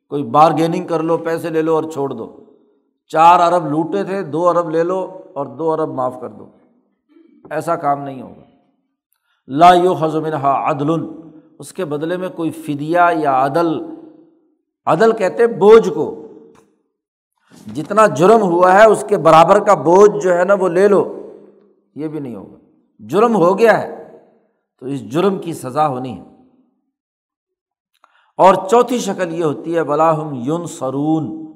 کوئی 0.10 0.24
بارگیننگ 0.24 0.88
کر 0.88 1.04
لو، 1.04 1.17
پیسے 1.17 1.50
لے 1.50 1.62
لو 1.62 1.76
اور 1.76 1.84
چھوڑ 1.84 2.10
دو۔ 2.10 2.43
چار 3.08 3.39
ارب 3.39 3.65
لوٹے 3.65 4.04
تھے، 4.04 4.24
دو 4.24 4.50
ارب 4.50 4.69
لے 4.69 4.84
لو 4.84 5.22
اور 5.34 5.45
دو 5.45 5.72
ارب 5.72 5.89
معاف 5.89 6.15
کر 6.22 6.30
دو۔ 6.30 6.50
ایسا 7.50 7.76
کام 7.76 8.02
نہیں 8.02 8.22
ہوگا۔ 8.22 8.48
لا 9.49 9.73
یو 9.73 9.93
حضمنہا 9.93 10.69
عدل۔ 10.69 10.91
اس 11.59 11.73
کے 11.73 11.85
بدلے 11.85 12.17
میں 12.17 12.29
کوئی 12.29 12.51
فدیہ 12.51 12.99
یا 13.15 13.45
عدل 13.45 13.67
عدل 14.85 15.12
کہتے 15.12 15.47
بوجھ 15.47 15.89
کو۔ 15.89 16.27
جتنا 17.75 18.07
جرم 18.07 18.41
ہوا 18.41 18.73
ہے، 18.73 18.85
اس 18.85 19.05
کے 19.09 19.17
برابر 19.17 19.59
کا 19.59 19.73
بوجھ 19.73 20.23
جو 20.23 20.33
ہے 20.33 20.43
نا، 20.43 20.53
وہ 20.53 20.69
لے 20.69 20.88
لو۔ 20.88 21.29
یہ 21.95 22.07
بھی 22.07 22.19
نہیں 22.19 22.35
ہوگا۔ 22.35 22.57
جرم 22.99 23.35
ہو 23.35 23.57
گیا 23.57 23.81
ہے، 23.81 24.17
تو 24.79 24.85
اس 24.85 25.01
جرم 25.01 25.38
کی 25.38 25.53
سزا 25.53 25.88
ہونی 25.88 26.19
ہے۔ 26.19 26.23
اور 28.38 28.55
چوتھی 28.69 28.99
شکل 28.99 29.39
یہ 29.39 29.43
ہوتی 29.43 29.75
ہے 29.75 29.83
بلاہم 29.83 30.33
یون 30.33 30.65
سرون 30.65 31.51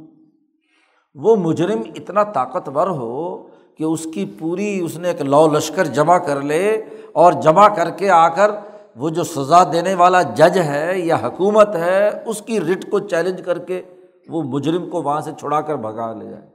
وہ 1.15 1.36
مجرم 1.36 1.82
اتنا 1.95 2.23
طاقتور 2.23 2.88
ہو 2.88 3.47
کہ 3.77 3.83
اس 3.83 4.07
کی 4.13 4.25
پوری 4.39 4.79
اس 4.79 4.97
نے 4.97 5.07
ایک 5.07 5.21
لو 5.21 5.47
لشکر 5.47 5.86
جمع 5.86 6.17
کر 6.17 6.41
لے 6.41 6.81
اور 7.13 7.33
جمع 7.33 7.67
کر 7.67 7.89
کے 7.89 8.09
آ 8.09 8.27
کر 8.27 8.51
وہ 8.95 9.09
جو 9.09 9.23
سزا 9.23 9.63
دینے 9.63 9.95
والا 9.95 10.21
جج 10.21 10.57
ہے 10.57 10.99
یا 10.99 11.15
حکومت 11.15 11.75
ہے، 11.75 12.23
اس 12.25 12.41
کی 12.41 12.59
رٹ 12.59 12.91
کو 12.91 12.99
چیلنج 12.99 13.41
کر 13.45 13.59
کے 13.59 13.81
وہ 14.29 14.43
مجرم 14.43 14.89
کو 14.89 15.01
وہاں 15.01 15.21
سے 15.21 15.31
چھڑا 15.39 15.62
کر 15.62 15.75
بھگا 15.75 16.13
لے 16.13 16.29
جائے۔ 16.29 16.49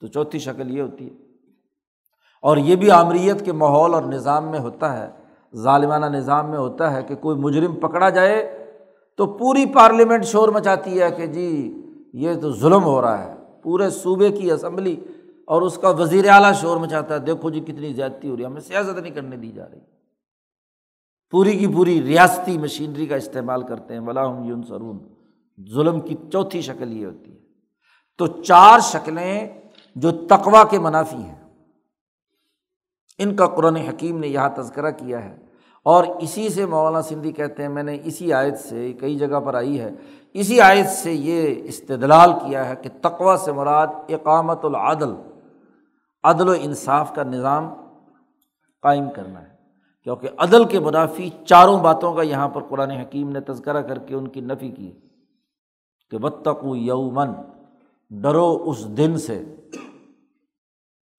تو 0.00 0.06
چوتھی 0.06 0.38
شکل 0.38 0.76
یہ 0.76 0.82
ہوتی 0.82 1.10
ہے۔ 1.10 1.14
اور 2.42 2.56
یہ 2.56 2.76
بھی 2.76 2.90
آمریت 2.90 3.44
کے 3.44 3.52
ماحول 3.52 3.94
اور 3.94 4.02
نظام 4.02 4.48
میں 4.48 4.58
ہوتا 4.58 5.02
ہے، 5.02 5.08
ظالمانہ 5.56 6.06
نظام 6.06 6.50
میں 6.50 6.58
ہوتا 6.58 6.92
ہے 6.92 7.02
کہ 7.02 7.14
کوئی 7.14 7.36
مجرم 7.36 7.74
پکڑا 7.74 8.08
جائے 8.08 8.66
تو 9.16 9.26
پوری 9.26 9.66
پارلیمنٹ 9.66 10.24
شور 10.24 10.48
مچاتی 10.48 11.02
ہے 11.02 11.10
کہ 11.10 11.26
جی 11.26 11.80
یہ 12.12 12.34
تو 12.40 12.52
ظلم 12.52 12.84
ہو 12.84 13.02
رہا 13.02 13.24
ہے۔ 13.24 13.34
پورے 13.62 13.90
صوبے 13.90 14.30
کی 14.30 14.50
اسمبلی 14.50 14.96
اور 15.46 15.62
اس 15.62 15.78
کا 15.78 15.88
وزیر 15.88 16.28
اعلیٰ 16.28 16.54
شور 16.54 16.76
مچاتا 16.76 17.14
ہے، 17.14 17.18
دیکھو 17.18 17.50
جی 17.50 17.60
کتنی 17.60 17.92
زیادتی 17.92 18.28
ہو 18.28 18.36
رہی 18.36 18.42
ہے 18.42 18.48
ہمیں 18.48 18.60
سیاست 18.60 18.98
نہیں 18.98 19.14
کرنے 19.14 19.36
دی 19.36 19.52
جا 19.52 19.68
رہی۔ 19.70 19.80
پوری 21.30 21.58
کی 21.58 21.66
پوری 21.66 22.02
ریاستی 22.02 22.58
مشینری 22.58 23.06
کا 23.06 23.16
استعمال 23.16 23.62
کرتے 23.62 23.94
ہیں 23.94 24.00
ولاحم 24.00 24.44
یون 24.44 24.62
سرون 24.62 24.98
ظلم 25.74 26.00
کی 26.00 26.14
چوتھی 26.32 26.60
شکل 26.60 26.92
یہ 26.92 27.06
ہوتی 27.06 27.32
ہے۔ 27.32 27.38
تو 28.18 28.26
چار 28.26 28.80
شکلیں 28.80 29.48
جو 29.96 30.10
تقوا 30.10 30.64
کے 30.64 30.78
منافی 30.78 31.16
ہیں۔ 31.16 31.44
ان 33.18 33.36
کا 33.36 33.46
قرآن 33.46 33.76
حکیم 33.76 34.18
نے 34.18 34.26
یہاں 34.26 34.48
تذکرہ 34.56 34.90
کیا 34.90 35.24
ہے۔ 35.24 35.36
اور 35.82 36.04
اسی 36.04 36.48
سے 36.48 36.66
مولانا 36.66 37.02
سندھی 37.02 37.32
کہتے 37.32 37.62
ہیں، 37.62 37.70
میں 37.70 37.82
نے 37.82 37.98
اسی 38.04 38.32
آیت 38.32 38.58
سے، 38.58 38.92
کئی 38.92 39.16
جگہ 39.16 39.40
پر 39.40 39.54
آئی 39.54 39.80
ہے، 39.80 39.90
اسی 40.32 40.60
آیت 40.60 40.86
سے 40.86 41.12
یہ 41.12 41.54
استدلال 41.64 42.32
کیا 42.32 42.68
ہے 42.68 42.74
کہ 42.82 42.90
تقوا 43.02 43.36
سے 43.36 43.52
مراد 43.52 43.86
اقامت 44.08 44.64
العدل۔ 44.64 45.14
عدل 46.24 46.48
و 46.48 46.54
انصاف 46.60 47.14
کا 47.14 47.22
نظام 47.22 47.74
قائم 48.82 49.10
کرنا 49.10 49.42
ہے۔ 49.42 49.54
کیونکہ 50.02 50.28
عدل 50.38 50.64
کے 50.64 50.78
منافی 50.80 51.30
چاروں 51.46 51.80
باتوں 51.80 52.14
کا 52.14 52.22
یہاں 52.22 52.48
پر 52.48 52.62
قرآن 52.62 52.90
حکیم 52.90 53.30
نے 53.30 53.40
تذکرہ 53.40 53.82
کر 53.82 53.98
کے 53.98 54.14
ان 54.14 54.28
کی 54.28 54.40
نفی 54.40 54.70
کی 54.70 54.92
کہ 56.10 56.18
بتقو 56.18 56.76
یومن 56.76 57.28
ڈرو 58.10 58.62
اس 58.66 58.96
دن 58.96 59.18
سے۔ 59.18 59.56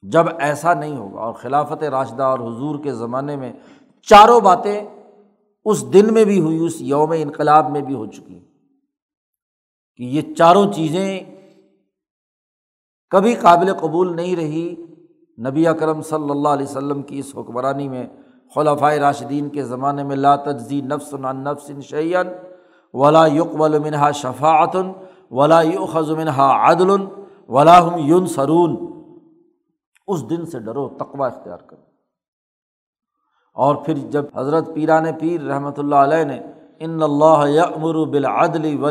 جب 0.02 0.26
ایسا 0.40 0.74
نہیں 0.74 0.98
ہوگا 0.98 1.20
اور 1.20 1.34
خلافت 1.34 1.84
راشدہ 1.84 2.24
اور 2.24 2.40
حضور 2.40 2.84
کے 2.84 2.94
زمانے 2.94 3.36
میں 3.36 3.54
چاروں 4.02 4.40
باتیں 4.40 4.86
اس 5.66 5.94
دن 5.94 6.14
میں 6.14 6.26
بھی 6.26 6.40
ہوئی، 6.40 6.66
اس 6.66 6.82
یوم 6.82 7.14
انقلاب 7.18 7.72
میں 7.72 7.82
بھی 7.82 7.94
ہو 7.94 8.06
چکی۔ 8.06 8.40
کہ 9.96 10.04
یہ 10.04 10.34
چاروں 10.34 10.72
چیزیں 10.74 11.20
کبھی 13.10 13.36
قابل 13.36 13.74
قبول 13.74 14.16
نہیں 14.16 14.36
رہی 14.36 14.76
نبی 15.38 15.68
اکرم 15.68 16.02
صلی 16.02 16.30
اللہ 16.30 16.50
علیہ 16.50 16.66
وسلم 16.66 17.02
کی 17.02 17.20
اس 17.20 17.32
حکمرانی 17.38 17.90
میں 17.90 18.08
خلافۂ 18.56 18.94
راشدین 18.94 19.50
کے 19.50 19.64
زمانے 19.64 20.04
میں 20.04 20.16
لا 20.16 20.36
تجزی 20.36 20.82
نفس 20.82 21.14
نفس 21.14 21.72
شعین 21.82 22.28
ولا 22.94 23.26
یق 23.26 23.56
منہا 23.56 24.12
شفاعتن 24.12 24.92
ولا 25.32 25.62
یوخذ 25.62 26.12
منہا 26.12 26.72
عدل 26.72 26.90
ولا 27.50 27.88
ہم 27.88 27.98
یون 27.98 28.28
سرون 28.28 28.76
اس 30.08 30.30
دن 30.30 30.46
سے 30.46 30.60
ڈرو 30.60 30.90
تقوا 30.90 31.28
اختیار 31.28 31.58
کرو۔ 31.58 31.82
اور 33.54 33.76
پھر 33.76 33.94
جب 33.94 34.26
حضرت 34.36 34.74
پیران 34.76 35.06
پیر 35.20 35.42
رحمۃ 35.42 35.78
اللہ 35.78 35.96
علیہ 35.96 36.24
نے 36.24 36.40
ان 36.80 37.04
اللہ 37.04 37.48
یمر 37.48 38.06
بالعدل 38.06 38.84
و 38.84 38.88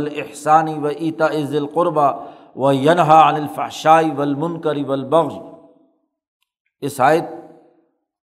و 0.83 0.88
عیتا 0.88 1.26
عز 1.26 1.54
القربہ 1.54 2.12
و 2.57 2.72
ینہا 2.72 3.28
عن 3.28 3.35
الفحشائی 3.35 4.11
ولمنکری 4.11 4.85
ولبغ 4.85 5.53
اس 6.84 7.00
آیت 7.00 7.22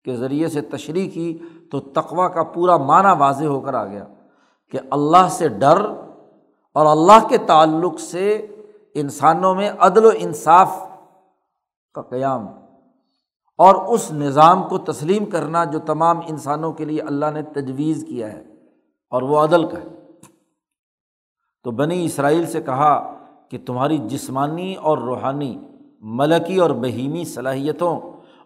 کے 0.04 0.16
ذریعے 0.16 0.48
سے 0.48 0.60
تشریح 0.60 1.10
کی 1.10 1.38
تو 1.70 1.80
تقوا 1.80 2.28
کا 2.28 2.42
پورا 2.42 2.76
معنی 2.76 3.08
واضح 3.18 3.44
ہو 3.44 3.60
کر 3.60 3.74
آ 3.74 3.86
گیا 3.86 4.04
کہ 4.70 4.78
اللہ 4.90 5.28
سے 5.30 5.48
ڈر 5.48 5.86
اور 6.74 6.86
اللہ 6.86 7.28
کے 7.28 7.38
تعلق 7.38 8.00
سے 8.00 8.46
انسانوں 8.94 9.54
میں 9.54 9.70
عدل 9.78 10.04
و 10.04 10.10
انصاف 10.14 10.78
کا 11.94 12.02
قیام 12.02 12.46
اور 13.58 13.74
اس 13.74 14.12
نظام 14.12 14.62
کو 14.68 14.78
تسلیم 14.78 15.24
کرنا 15.24 15.64
جو 15.64 15.78
تمام 15.78 16.18
انسانوں 16.18 16.72
کے 16.72 16.84
لیے 16.84 17.00
اللہ 17.00 17.26
نے 17.34 17.42
تجویز 17.42 18.04
کیا 18.08 18.32
ہے 18.32 18.44
اور 19.10 19.22
وہ 19.22 19.38
عدل 19.38 19.68
کا 19.68 19.78
ہے۔ 19.78 19.88
تو 21.64 21.70
بنی 21.70 22.04
اسرائیل 22.04 22.46
سے 22.46 22.62
کہا 22.62 23.14
کہ 23.48 23.58
تمہاری 23.66 23.98
جسمانی 23.98 24.74
اور 24.74 24.98
روحانی 24.98 25.58
ملکی 26.00 26.56
اور 26.56 26.70
بہیمی 26.70 27.24
صلاحیتوں 27.24 28.00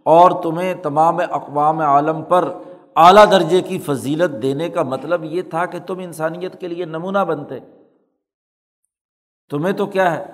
اور 0.05 0.43
تمہیں 0.43 0.75
تمام 0.75 1.19
اقوام 1.31 1.81
عالم 1.81 2.23
پر 2.23 2.53
اعلیٰ 2.97 3.31
درجے 3.31 3.63
کی 3.63 3.79
فضیلت 3.79 4.43
دینے 4.43 4.69
کا 4.69 4.83
مطلب 4.83 5.25
یہ 5.25 5.43
تھا 5.43 5.67
کہ 5.67 5.79
تم 5.87 5.99
انسانیت 5.99 6.61
کے 6.61 6.69
لیے 6.69 6.85
نمونہ 6.85 7.19
بنتے۔ 7.19 7.59
تمہیں 9.51 9.73
تو 9.73 9.87
کیا 9.87 10.17
ہے؟ 10.17 10.25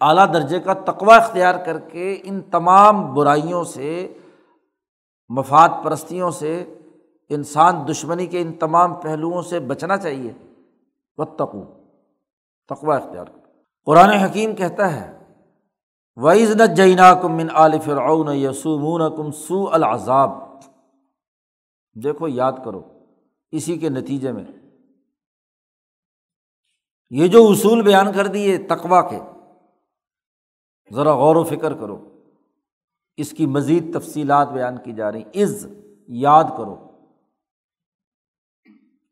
اعلیٰ 0.00 0.34
درجے 0.34 0.60
کا 0.60 0.72
تقوا 0.72 1.16
اختیار 1.16 1.64
کر 1.64 1.78
کے 1.78 2.20
ان 2.24 2.40
تمام 2.40 3.14
برائیوں 3.14 3.64
سے، 3.64 4.14
مفاد 5.28 5.68
پرستیوں 5.84 6.30
سے، 6.30 6.74
انسان 7.28 7.88
دشمنی 7.90 8.26
کے 8.26 8.40
ان 8.40 8.52
تمام 8.52 8.94
پہلوؤں 8.94 9.42
سے 9.42 9.60
بچنا 9.60 9.96
چاہیے۔ 9.96 10.32
و 11.18 11.24
تقو 11.24 11.62
تقوا 12.68 12.96
اختیار 12.96 13.24
قرآن 13.84 14.10
حکیم 14.10 14.54
کہتا 14.54 14.92
ہے 14.92 15.15
وعز 16.16 16.50
نہ 16.50 16.66
جینا 16.66 17.14
کم 17.14 17.36
من 17.36 17.50
عال 17.50 17.78
فرعون 17.84 18.36
یسومون 18.36 19.16
کم 19.16 19.30
سو 19.30 19.68
العذاب۔ 19.72 20.30
دیکھو، 22.04 22.28
یاد 22.28 22.52
کرو، 22.64 22.82
اسی 23.50 23.78
کے 23.78 23.88
نتیجے 23.88 24.32
میں 24.32 24.44
یہ 27.10 27.28
جو 27.28 27.48
اصول 27.48 27.82
بیان 27.82 28.12
کر 28.12 28.26
دیے 28.26 28.58
تقوا 28.58 29.02
کے، 29.02 29.18
ذرا 30.94 31.14
غور 31.14 31.36
و 31.36 31.44
فکر 31.44 31.74
کرو، 31.74 32.20
اس 33.16 33.30
کی 33.30 33.46
مزید 33.46 34.00
تفصیلات 34.00 34.48
بیان 34.48 34.78
کی 34.78 34.92
جا 34.92 35.12
رہی 35.12 35.42
عز 35.42 35.66
یاد 36.08 36.44
کرو، 36.44 36.76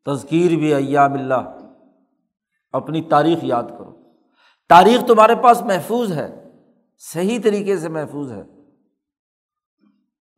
تذکیر 0.05 0.55
بھی 0.55 0.73
ایام 0.73 1.13
اللہ، 1.13 1.57
اپنی 2.71 3.01
تاریخ 3.01 3.39
یاد 3.41 3.63
کرو۔ 3.63 3.95
تاریخ 4.69 5.07
تمہارے 5.07 5.35
پاس 5.35 5.61
محفوظ 5.61 6.11
ہے۔ 6.11 6.44
صحیح 6.97 7.39
طریقے 7.43 7.77
سے 7.77 7.89
محفوظ 7.89 8.31
ہے۔ 8.31 8.41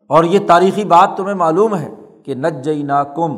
اور 0.10 0.24
یہ 0.24 0.40
تاریخی 0.48 0.84
بات 0.84 1.10
تمہیں 1.18 1.36
معلوم 1.36 1.76
ہے 1.76 1.90
کہ 2.24 2.36
نج 2.36 2.66
جئی 2.66 2.84
نا 2.84 3.04
کم 3.04 3.38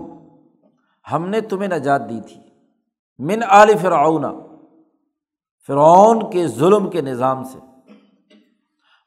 ہم 1.12 1.28
نے 1.28 1.42
تمہیں 1.42 1.68
نجات 1.68 2.10
دی 2.10 2.20
تھی۔ 2.28 2.42
من 3.20 3.44
عال 3.44 3.78
فرعون 3.82 4.26
فرعون 5.68 6.32
کے 6.32 6.48
ظلم 6.48 6.90
کے 6.90 7.02
نظام 7.02 7.44
سے۔ 7.44 7.60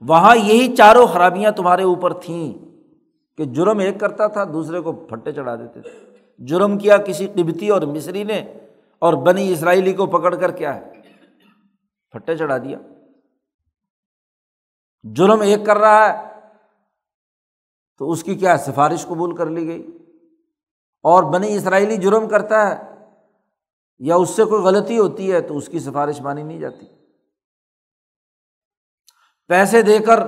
وہاں 0.01 0.37
یہی 0.37 0.77
چاروں 0.77 1.07
خرابیاں 1.07 1.51
تمہارے 1.51 1.83
اوپر 1.83 2.13
تھیں 2.13 2.59
کہ 3.37 3.45
جرم 3.45 3.79
ایک 3.79 4.01
کرتا 4.01 4.27
تھا، 4.27 4.45
دوسرے 4.45 4.81
کو 4.81 4.93
پھٹے 4.93 5.33
چڑھا 5.33 5.57
دیتے 5.57 5.81
تھے۔ 5.81 5.91
جرم 6.45 6.79
کیا 6.79 6.97
کسی 6.97 7.27
قبتی 7.27 7.69
اور 7.69 7.83
مصری 7.83 8.25
نے 8.25 8.55
اور 8.99 9.15
بنی 9.15 9.53
اسرائیلی 9.53 9.93
کو 9.93 10.07
پکڑ 10.07 10.35
کر 10.35 10.51
کیا 10.51 10.75
ہے؟ 10.75 10.93
پھٹے 12.11 12.37
چڑھا 12.37 12.59
دیا۔ 12.59 12.79
جرم 15.03 15.41
ایک 15.41 15.67
کر 15.67 15.77
رہا 15.77 16.09
ہے، 16.09 16.33
تو 17.99 18.11
اس 18.11 18.23
کی 18.23 18.35
کیا 18.35 18.59
سفارش 18.59 19.07
قبول 19.07 19.37
کر 19.37 19.47
لی 19.47 19.67
گئی؟ 19.67 19.99
اور 21.03 21.23
بنی 21.23 21.57
اسرائیلی 21.57 21.97
جرم 21.97 22.29
کرتا 22.29 22.69
ہے 22.69 22.89
یا 23.99 24.17
اس 24.17 24.31
سے 24.31 24.45
کوئی 24.45 24.63
غلطی 24.63 24.99
ہوتی 24.99 25.33
ہے 25.33 25.41
تو 25.41 25.57
اس 25.57 25.69
کی 25.69 25.79
سفارش 25.79 26.21
مانی 26.21 26.43
نہیں 26.43 26.61
جاتی؟ 26.61 26.87
پیسے 29.49 29.83
دے 29.83 29.99
کر 29.99 30.21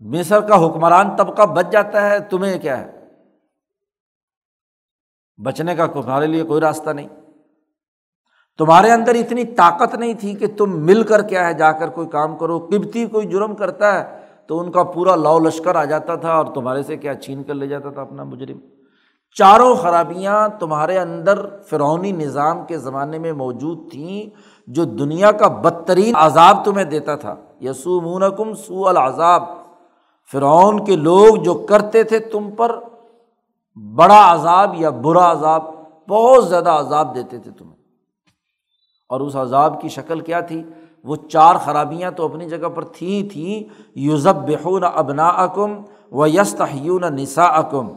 مصر 0.00 0.40
کا 0.40 0.66
حکمران 0.66 1.16
طبقہ 1.16 1.42
بچ 1.42 1.66
جاتا 1.72 2.10
ہے، 2.10 2.20
تمہیں 2.20 2.58
کیا 2.58 2.80
ہے؟ 2.80 2.96
بچنے 5.44 5.76
کا 5.76 5.86
تمہارے 5.86 6.26
لیے 6.26 6.42
کوئی 6.42 6.60
راستہ 6.60 6.90
نہیں۔ 6.90 7.08
تمہارے 8.58 8.90
اندر 8.90 9.14
اتنی 9.14 9.44
طاقت 9.44 9.94
نہیں 9.94 10.14
تھی 10.14 10.34
کہ 10.34 10.46
تم 10.56 10.80
مل 10.84 11.02
کر 11.02 11.22
کیا 11.22 11.46
ہے، 11.46 11.54
جا 11.54 11.72
کر 11.72 11.88
کوئی 11.88 12.08
کام 12.08 12.36
کرو۔ 12.36 12.58
قبتی 12.58 13.06
کوئی 13.06 13.26
جرم 13.26 13.54
کرتا 13.54 13.94
ہے 13.94 14.18
تو 14.46 14.60
ان 14.60 14.70
کا 14.70 14.82
پورا 14.82 15.16
لاؤ 15.16 15.38
لشکر 15.38 15.76
آ 15.76 15.84
جاتا 15.84 16.14
تھا 16.14 16.32
اور 16.32 16.46
تمہارے 16.46 16.82
سے 16.82 16.96
کیا 16.96 17.14
چھین 17.14 17.42
کر 17.42 17.54
لے 17.54 17.66
جاتا 17.66 17.90
تھا 17.90 18.02
اپنا 18.02 18.24
مجرم۔ 18.24 18.58
چاروں 19.34 19.74
خرابیاں 19.74 20.48
تمہارے 20.60 20.98
اندر 20.98 21.46
فرونی 21.70 22.12
نظام 22.12 22.64
کے 22.64 22.78
زمانے 22.78 23.18
میں 23.18 23.32
موجود 23.32 23.90
تھیں، 23.90 24.36
جو 24.66 24.84
دنیا 24.84 25.30
کا 25.30 25.48
بدترین 25.48 26.14
عذاب 26.16 26.64
تمہیں 26.64 26.84
دیتا 26.84 27.16
تھا۔ 27.16 27.34
یسو 27.60 28.00
مونکم 28.00 28.54
سو 28.54 28.88
العذاب۔ 28.88 29.42
فرعون 30.32 30.84
کے 30.84 30.96
لوگ 30.96 31.36
جو 31.36 31.54
کرتے 31.54 32.02
تھے 32.02 32.18
تم 32.18 32.50
پر 32.50 32.80
بڑا 33.94 34.34
عذاب 34.34 34.74
یا 34.74 34.90
برا 34.90 35.32
عذاب، 35.32 35.64
بہت 36.08 36.48
زیادہ 36.48 36.70
عذاب 36.70 37.14
دیتے 37.14 37.38
تھے 37.38 37.50
تمہیں۔ 37.50 37.75
اور 39.08 39.20
اس 39.20 39.36
عذاب 39.36 39.80
کی 39.80 39.88
شکل 39.88 40.20
کیا 40.20 40.40
تھی؟ 40.40 40.62
وہ 41.04 41.16
چار 41.16 41.56
خرابیاں 41.56 42.10
تو 42.10 42.24
اپنی 42.24 42.48
جگہ 42.48 42.68
پر 42.68 42.84
تھیں 42.84 43.28
تھیں 43.28 43.84
یوزب 43.94 44.36
بہون 44.36 44.84
ابنا 44.84 45.28
اکم 45.28 45.82
و 46.12 46.26
یس 46.26 46.54
تحیون 46.54 47.04
نسا 47.16 47.44
اکم 47.44 47.88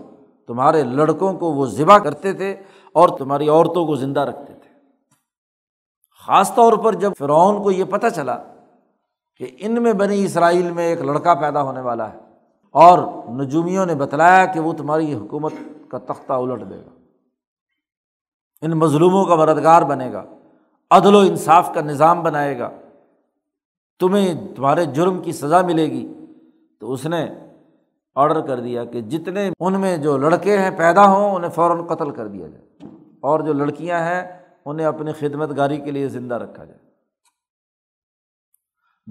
تمہارے 0.48 0.84
لڑکوں 0.84 1.34
کو 1.34 1.52
وہ 1.52 1.66
ذبح 1.66 1.98
کرتے 1.98 2.34
تھے 2.34 2.56
اور 2.94 3.10
تمہاری 3.10 3.50
عورتوں 3.50 3.86
کو 3.86 3.96
زندہ 3.96 4.20
رکھتے 4.20 4.54
تھے۔ 4.54 4.70
خاص 6.26 6.56
طور 6.56 6.74
پر 6.74 6.94
جب 6.94 7.12
فرعون 7.18 7.64
کو 7.64 7.72
یہ 7.72 7.84
پتہ 7.84 8.08
چلا 8.16 8.38
کہ 9.38 9.48
ان 9.60 9.84
میں 9.84 9.94
بنی 9.94 10.26
اسرائیل 10.26 10.72
میں 10.72 10.86
ایک 10.86 11.02
لڑکا 11.02 11.34
پیدا 11.34 11.62
ہونے 11.62 11.82
والا 11.82 12.14
ہے 12.14 12.18
اور 12.72 13.00
نجومیوں 13.30 13.86
نے 13.86 13.96
بتلایا 13.96 14.46
کہ 14.46 14.60
وہ 14.60 14.74
تمہاری 14.74 15.14
حکومت 15.14 15.54
کا 15.90 15.98
تختہ 15.98 16.34
الٹ 16.34 16.70
دے 16.70 16.78
گا۔ 16.78 16.90
ان 18.62 18.72
مظلوموں 18.72 19.26
کا 19.26 19.36
مددگار 19.36 19.82
بنے 19.82 20.14
گا۔ 20.14 20.24
عدل 20.92 21.16
و 21.16 21.20
انصاف 21.20 21.74
کا 21.74 21.82
نظام 21.82 22.24
بنائے 22.24 22.60
گا، 22.60 22.70
تمہیں 24.00 24.56
تمہارے 24.56 24.86
جرم 24.86 25.22
کی 25.22 25.32
سزا 25.32 25.62
ملے 25.62 25.86
گی۔ 25.86 26.14
تو 26.80 26.92
اس 26.92 27.06
نے 27.06 27.30
آڈر 28.16 28.42
کر 28.42 28.60
دیا 28.60 28.86
کہ 28.86 29.02
جتنے 29.02 29.50
ان 29.60 29.82
میں 29.82 29.98
جو 29.98 30.18
لڑکے 30.18 30.58
ہیں 30.58 30.78
پیدا 30.78 31.06
ہوں، 31.06 31.36
انہیں 31.36 31.52
فوراً 31.52 31.86
قتل 31.86 32.12
کر 32.12 32.28
دیا 32.28 32.48
جائے۔ 32.48 32.66
اور 33.20 33.40
جو 33.40 33.54
لڑکیاں 33.54 34.00
ہیں، 34.00 34.46
انہیں 34.66 34.88
اپنی 34.88 35.12
خدمت 35.12 35.58
گاری 35.58 35.78
کے 35.78 35.92
لیے 35.92 36.08
زندہ 36.08 36.36
رکھا 36.36 36.66
جائے۔ 36.66 36.80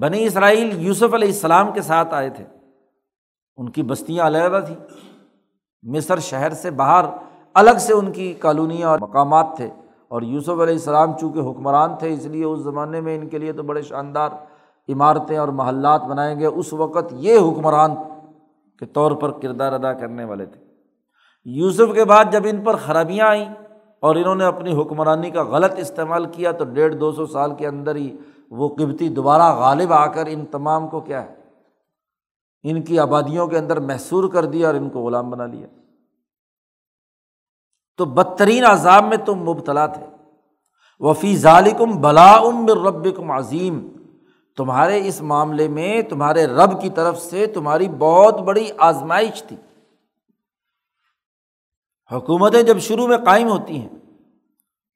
بنی 0.01 0.27
اسرائیل 0.27 0.87
یوسف 0.87 1.15
علیہ 1.15 1.29
السلام 1.29 1.73
کے 1.73 1.83
ساتھ 1.83 2.15
آئے 2.15 2.31
تھے۔ 2.31 2.45
ان 3.57 3.71
کی 3.71 3.83
بستیاں 3.83 4.27
علیحدہ 4.27 4.61
تھیں۔ 4.67 4.77
مصر 5.83 6.19
شہر 6.19 6.53
سے 6.53 6.71
باہر 6.71 7.05
الگ 7.55 7.79
سے 7.81 7.93
ان 7.93 8.13
کی 8.13 8.35
کالونیاں 8.35 8.89
اور 8.89 8.99
مقامات 8.99 9.47
تھے۔ 9.57 9.71
اور 10.09 10.23
یوسف 10.23 10.51
علیہ 10.51 10.63
السلام 10.63 11.19
چونکہ 11.21 11.39
حکمران 11.39 11.97
تھے، 11.99 12.15
اس 12.15 12.27
لیے 12.27 12.45
اس 12.45 12.61
زمانے 12.61 13.01
میں 13.01 13.19
ان 13.19 13.29
کے 13.29 13.39
لیے 13.39 13.53
تو 13.53 13.63
بڑے 13.63 13.83
شاندار 13.83 14.31
عمارتیں 14.89 15.39
اور 15.39 15.49
محلات 15.49 16.03
بنائے 16.03 16.37
گئے۔ 16.37 16.47
اس 16.47 16.73
وقت 16.73 17.13
یہ 17.13 17.39
حکمران 17.39 17.95
کے 18.79 18.87
طور 18.87 19.13
پر 19.13 19.31
کردار 19.31 19.73
ادا 19.73 19.93
کرنے 19.93 20.25
والے 20.25 20.47
تھے۔ 20.47 20.61
یوسف 21.45 21.95
کے 21.95 22.05
بعد 22.05 22.25
جب 22.33 22.41
ان 22.45 22.61
پر 22.61 22.77
خرابیاں 22.77 23.27
آئیں 23.27 23.45
اور 24.01 24.17
انہوں 24.17 24.35
نے 24.35 24.45
اپنی 24.45 24.83
حکمرانی 24.83 25.31
کا 25.31 25.43
غلط 25.43 25.73
استعمال 25.77 26.25
کیا 26.25 26.53
تو 26.53 26.65
ڈیڑھ 26.65 26.95
دو 26.95 27.13
سو 27.13 27.27
سال 27.27 27.55
کے 27.55 27.67
اندر 27.67 27.97
ہی 27.97 28.17
وہ 28.51 28.69
قبتی 28.69 29.09
دوبارہ 29.09 29.57
غالب 29.57 29.93
آ 29.93 30.07
کر 30.07 30.25
ان 30.29 30.47
تمام 30.47 30.89
کو 30.89 31.01
کیا 31.01 31.23
ہے؟ 31.23 31.35
ان 32.63 32.83
کی 32.83 32.99
آبادیوں 32.99 33.47
کے 33.47 33.59
اندر 33.59 33.81
محسور 33.81 34.29
کر 34.29 34.45
دیا 34.45 34.67
اور 34.67 34.75
ان 34.75 34.91
کو 34.91 35.01
غلام 35.01 35.31
بنا 35.31 35.47
لیا۔ 35.47 35.67
تو 37.99 38.05
بدترین 38.05 38.65
عذاب 38.65 39.05
میں 39.05 39.17
تم 39.17 39.39
مبتلا 39.39 39.87
تھے۔ 39.87 40.07
وفی 41.01 41.37
ظالکم 41.37 42.01
بلا 42.01 42.33
ام 42.33 42.67
رب 42.67 43.17
کم 43.17 43.31
عظیم 43.31 43.89
تمہارے 44.57 45.09
اس 45.09 45.21
معاملے 45.23 45.69
میں 45.69 46.03
تمہارے 46.03 46.47
رب 46.47 46.81
کی 46.83 46.91
طرف 46.91 47.19
سے 47.19 47.47
تمہاری 47.47 47.89
بہت 47.89 48.41
بڑی 48.41 48.69
آزمائش 48.79 49.43
تھی۔ 49.43 49.57
حکومتیں 52.13 52.63
جب 52.63 52.79
شروع 52.79 53.07
میں 53.07 53.17
قائم 53.17 53.49
ہوتی 53.49 53.81
ہیں 53.81 53.89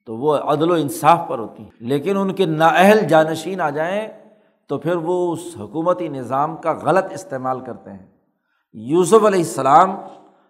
تو 0.06 0.16
وہ 0.16 0.34
عدل 0.34 0.70
و 0.70 0.74
انصاف 0.74 1.18
پر 1.28 1.38
ہوتی 1.38 1.62
ہیں، 1.62 1.70
لیکن 1.80 2.16
ان 2.16 2.32
کے 2.34 2.46
نااہل 2.46 3.06
جانشین 3.08 3.60
آ 3.60 3.70
جائیں 3.70 4.08
تو 4.68 4.78
پھر 4.78 4.96
وہ 4.96 5.32
اس 5.32 5.40
حکومتی 5.58 6.08
نظام 6.08 6.56
کا 6.56 6.72
غلط 6.72 7.12
استعمال 7.12 7.60
کرتے 7.60 7.90
ہیں۔ 7.90 8.06
یوسف 8.72 9.24
علیہ 9.24 9.40
السلام 9.40 9.96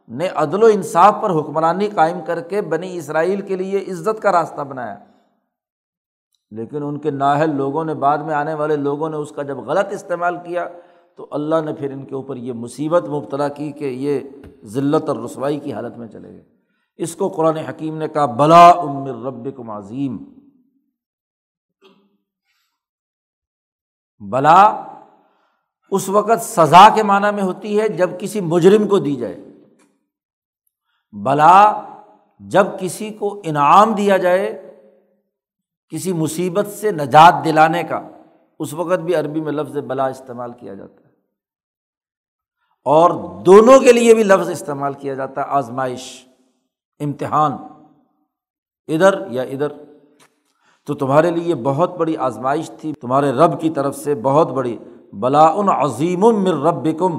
نے 0.09 0.29
عدل 0.29 0.63
و 0.63 0.67
انصاف 0.67 1.15
پر 1.23 1.31
حکمرانی 1.31 1.89
قائم 1.89 2.19
کر 2.27 2.41
کے 2.41 2.63
بنی 2.63 2.97
اسرائیل 2.97 3.41
کے 3.41 3.57
لیے 3.57 3.79
عزت 3.79 4.23
کا 4.23 4.33
راستہ 4.33 4.61
بنایا۔ 4.61 4.99
لیکن 6.51 6.83
ان 6.83 6.99
کے 6.99 7.11
نااہل 7.11 7.57
لوگوں 7.57 7.85
نے 7.85 7.95
بعد 7.95 8.19
میں 8.19 8.35
آنے 8.35 8.55
والے 8.55 8.77
لوگوں 8.77 9.11
نے 9.11 9.17
اس 9.17 9.31
کا 9.31 9.43
جب 9.43 9.59
غلط 9.59 9.87
استعمال 9.91 10.37
کیا 10.37 10.69
تو 11.17 11.27
اللہ 11.31 11.55
نے 11.65 11.73
پھر 11.75 11.93
ان 11.93 12.05
کے 12.05 12.15
اوپر 12.15 12.37
یہ 12.37 12.53
مصیبت 12.53 13.09
مبتلا 13.09 13.49
کی 13.49 13.73
کہ 13.73 13.85
یہ 13.85 14.21
ذلت 14.65 15.09
اور 15.09 15.17
رسوائی 15.17 15.61
کی 15.61 15.73
حالت 15.73 15.99
میں 15.99 16.09
چلے 16.09 16.29
گئے۔ 16.29 16.45
اس 16.97 17.17
کو 17.17 17.29
قرآن 17.29 17.57
حکیم 17.57 17.99
نے 17.99 18.09
کہا، 18.09 18.25
بلا 18.25 18.71
امر 18.71 19.11
رب 19.11 19.57
کم 19.57 19.71
عظیم۔ 19.71 20.19
بلا 24.31 24.85
اس 25.91 26.09
وقت 26.09 26.43
سزا 26.43 26.89
کے 26.95 27.03
معنی 27.03 27.35
میں 27.35 27.43
ہوتی 27.43 27.81
ہے 27.81 27.89
جب 27.89 28.11
کسی 28.19 28.41
مجرم 28.41 28.89
کو 28.89 28.99
دی 28.99 29.17
جائے۔ 29.17 29.52
بلا 31.13 31.83
جب 32.39 32.67
کسی 32.81 33.11
کو 33.11 33.41
انعام 33.45 33.93
دیا 33.93 34.17
جائے 34.17 34.69
کسی 35.89 36.13
مصیبت 36.13 36.67
سے 36.67 36.91
نجات 36.91 37.45
دلانے 37.45 37.83
کا، 37.83 38.09
اس 38.59 38.75
وقت 38.75 38.99
بھی 38.99 39.15
عربی 39.15 39.41
میں 39.41 39.53
لفظ 39.53 39.77
بلا 39.77 40.07
استعمال 40.07 40.53
کیا 40.53 40.75
جاتا 40.75 40.95
ہے۔ 40.95 41.13
اور 42.85 43.11
دونوں 43.41 43.81
کے 43.81 43.93
لیے 43.93 44.15
بھی 44.15 44.23
لفظ 44.23 44.51
استعمال 44.51 44.95
کیا 44.95 45.15
جاتا 45.15 45.41
ہے، 45.41 45.47
آزمائش، 45.49 46.27
امتحان، 47.01 47.53
ادھر 48.89 49.31
یا 49.31 49.43
ادھر۔ 49.43 49.73
تو 50.87 50.95
تمہارے 50.95 51.31
لیے 51.31 51.55
بہت 51.55 51.97
بڑی 51.97 52.17
آزمائش 52.17 52.71
تھی، 52.81 52.93
تمہارے 52.93 53.33
رب 53.33 53.61
کی 53.61 53.71
طرف 53.71 53.97
سے 53.97 54.15
بہت 54.15 54.49
بڑی۔ 54.49 54.79
بلا 55.13 55.47
ان 55.47 55.69
عظیم 55.69 56.21
مر 56.21 56.55
رب 56.55 56.99
کم 56.99 57.19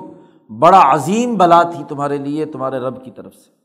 بڑا 0.59 0.93
عظیم 0.93 1.35
بلا 1.35 1.63
تھی 1.63 1.83
تمہارے 1.87 2.17
لیے، 2.17 2.45
تمہارے 2.45 2.79
رب 2.79 3.05
کی 3.05 3.11
طرف 3.11 3.35
سے۔ 3.35 3.62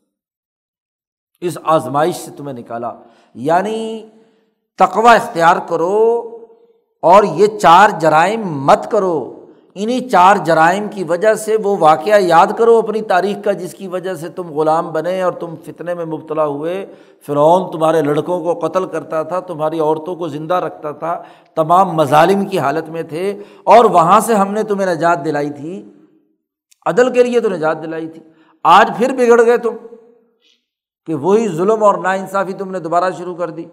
اس 1.40 1.58
آزمائش 1.64 2.16
سے 2.16 2.30
تمہیں 2.30 2.58
نکالا۔ 2.58 2.92
یعنی 3.34 4.06
تقوا 4.78 5.14
اختیار 5.14 5.56
کرو 5.68 6.22
اور 7.02 7.22
یہ 7.24 7.46
چار 7.46 7.88
جرائم 8.00 8.40
مت 8.46 8.90
کرو۔ 8.90 9.34
انہیں 9.74 10.08
چار 10.08 10.36
جرائم 10.36 10.88
کی 10.88 11.04
وجہ 11.04 11.34
سے 11.34 11.56
وہ 11.56 11.76
واقعہ 11.80 12.20
یاد 12.20 12.46
کرو 12.58 12.78
اپنی 12.78 13.02
تاریخ 13.02 13.36
کا، 13.44 13.52
جس 13.52 13.74
کی 13.74 13.88
وجہ 13.88 14.14
سے 14.14 14.28
تم 14.28 14.52
غلام 14.52 14.92
بنے 14.92 15.22
اور 15.22 15.32
تم 15.32 15.54
فتنے 15.64 15.94
میں 15.94 16.04
مبتلا 16.04 16.46
ہوئے۔ 16.46 16.86
فرعون 17.26 17.70
تمہارے 17.70 18.02
لڑکوں 18.02 18.40
کو 18.40 18.66
قتل 18.66 18.86
کرتا 18.86 19.22
تھا، 19.22 19.40
تمہاری 19.40 19.80
عورتوں 19.80 20.16
کو 20.16 20.28
زندہ 20.28 20.54
رکھتا 20.54 20.90
تھا، 20.90 21.22
تمام 21.54 21.88
مظالم 21.90 22.44
کی 22.44 22.58
حالت 22.58 22.88
میں 22.88 23.02
تھے۔ 23.02 23.42
اور 23.64 23.84
وہاں 23.84 24.20
سے 24.20 24.34
ہم 24.34 24.52
نے 24.52 24.62
تمہیں 24.62 24.94
نجات 24.94 25.24
دلائی 25.24 25.50
تھی۔ 25.50 25.90
عدل 26.86 27.12
کے 27.12 27.22
لیے 27.22 27.40
تو 27.40 27.50
نجات 27.50 27.82
دلائی 27.82 28.06
تھی۔ 28.06 28.22
آج 28.64 28.90
پھر 28.96 29.12
بگڑ 29.12 29.46
گئے 29.46 29.56
تم۔ 29.56 29.76
کہ 31.08 31.14
وہی 31.14 31.48
ظلم 31.48 31.84
اور 31.84 31.94
نا 31.94 32.12
انصافی 32.12 32.52
تم 32.52 32.70
نے 32.70 32.78
دوبارہ 32.78 33.10
شروع 33.10 33.34
کر 33.34 33.50
دی۔ 33.50 33.64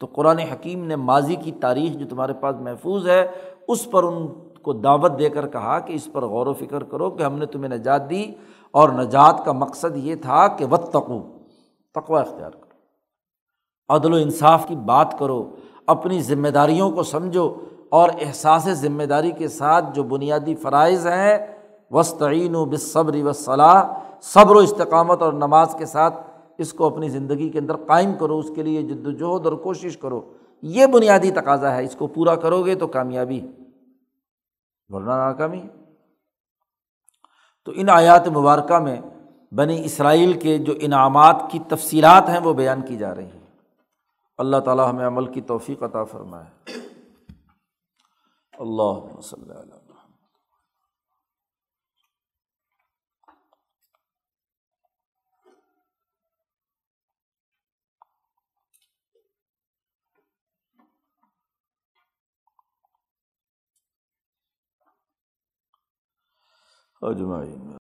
تو 0.00 0.06
قرآن 0.06 0.38
حکیم 0.38 0.84
نے 0.84 0.96
ماضی 0.96 1.36
کی 1.36 1.52
تاریخ 1.52 1.92
جو 1.92 2.06
تمہارے 2.06 2.32
پاس 2.32 2.56
محفوظ 2.60 3.08
ہے، 3.08 3.28
اس 3.68 3.90
پر 3.90 4.04
ان 4.04 4.28
کو 4.62 4.72
دعوت 4.72 5.18
دے 5.18 5.28
کر 5.30 5.48
کہا 5.48 5.78
کہ 5.78 5.92
اس 5.92 6.08
پر 6.12 6.24
غور 6.24 6.46
و 6.46 6.52
فکر 6.52 6.82
کرو 6.82 7.10
کہ 7.10 7.22
ہم 7.22 7.38
نے 7.38 7.46
تمہیں 7.46 7.78
نجات 7.78 8.10
دی۔ 8.10 8.32
اور 8.70 8.88
نجات 8.88 9.44
کا 9.44 9.52
مقصد 9.52 9.96
یہ 9.96 10.14
تھا 10.14 10.48
کہ 10.48 10.64
و 10.64 10.76
تقو 10.76 11.20
تقوا 11.94 12.20
اختیار 12.20 12.50
کرو۔ 12.50 12.72
عدل 13.88 14.12
و 14.12 14.16
انصاف 14.16 14.68
کی 14.68 14.76
بات 14.76 15.18
کرو، 15.18 15.50
اپنی 15.86 16.22
ذمہ 16.22 16.48
داریوں 16.48 16.90
کو 16.90 17.02
سمجھو 17.02 17.54
اور 17.88 18.08
احساس 18.20 18.62
ذمہ 18.62 19.02
داری 19.02 19.30
کے 19.30 19.48
ساتھ 19.48 19.84
جو 19.94 20.02
بنیادی 20.02 20.54
فرائض 20.54 21.06
ہیں 21.06 21.61
وسطین 21.92 22.54
و 22.54 22.64
بصبری 22.64 23.22
و 23.22 23.32
صلاح 23.32 23.94
صبر 24.22 24.56
و 24.56 24.58
استقامت 24.58 25.22
اور 25.22 25.32
نماز 25.32 25.74
کے 25.78 25.86
ساتھ 25.86 26.14
اس 26.58 26.72
کو 26.72 26.86
اپنی 26.86 27.08
زندگی 27.08 27.48
کے 27.50 27.58
اندر 27.58 27.76
قائم 27.76 28.14
کرو، 28.14 28.38
اس 28.38 28.50
کے 28.54 28.62
لیے 28.62 28.82
جد 28.82 29.06
وجہد 29.06 29.46
اور 29.46 29.52
کوشش 29.52 29.96
کرو۔ 29.96 30.32
یہ 30.62 30.86
بنیادی 30.86 31.30
تقاضا 31.30 31.76
ہے، 31.76 31.84
اس 31.84 31.96
کو 31.96 32.06
پورا 32.06 32.34
کرو 32.34 32.64
گے 32.64 32.74
تو 32.74 32.86
کامیابی۔ 32.86 33.40
ورنہ 34.88 35.10
ناکامی۔ 35.10 35.62
تو 37.64 37.72
ان 37.74 37.88
آیات 37.88 38.28
مبارکہ 38.28 38.78
میں 38.78 39.00
بنی 39.52 39.84
اسرائیل 39.84 40.40
کے 40.40 40.58
جو 40.58 40.72
انعامات 40.80 41.44
کی 41.50 41.58
تفصیلات 41.68 42.28
ہیں، 42.28 42.40
وہ 42.40 42.52
بیان 42.52 42.82
کی 42.82 42.96
جا 42.96 43.14
رہی 43.14 43.24
ہیں۔ 43.24 43.46
اللہ 44.38 44.56
تعالیٰ 44.56 44.90
ہمیں 44.90 45.06
عمل 45.06 45.32
کی 45.32 45.40
توفیق 45.40 45.82
عطا 45.82 46.04
فرمائے۔ 46.04 46.78
اللہ 48.58 49.18
وسلم۔ 49.18 49.81
اجمعین۔ 67.02 67.62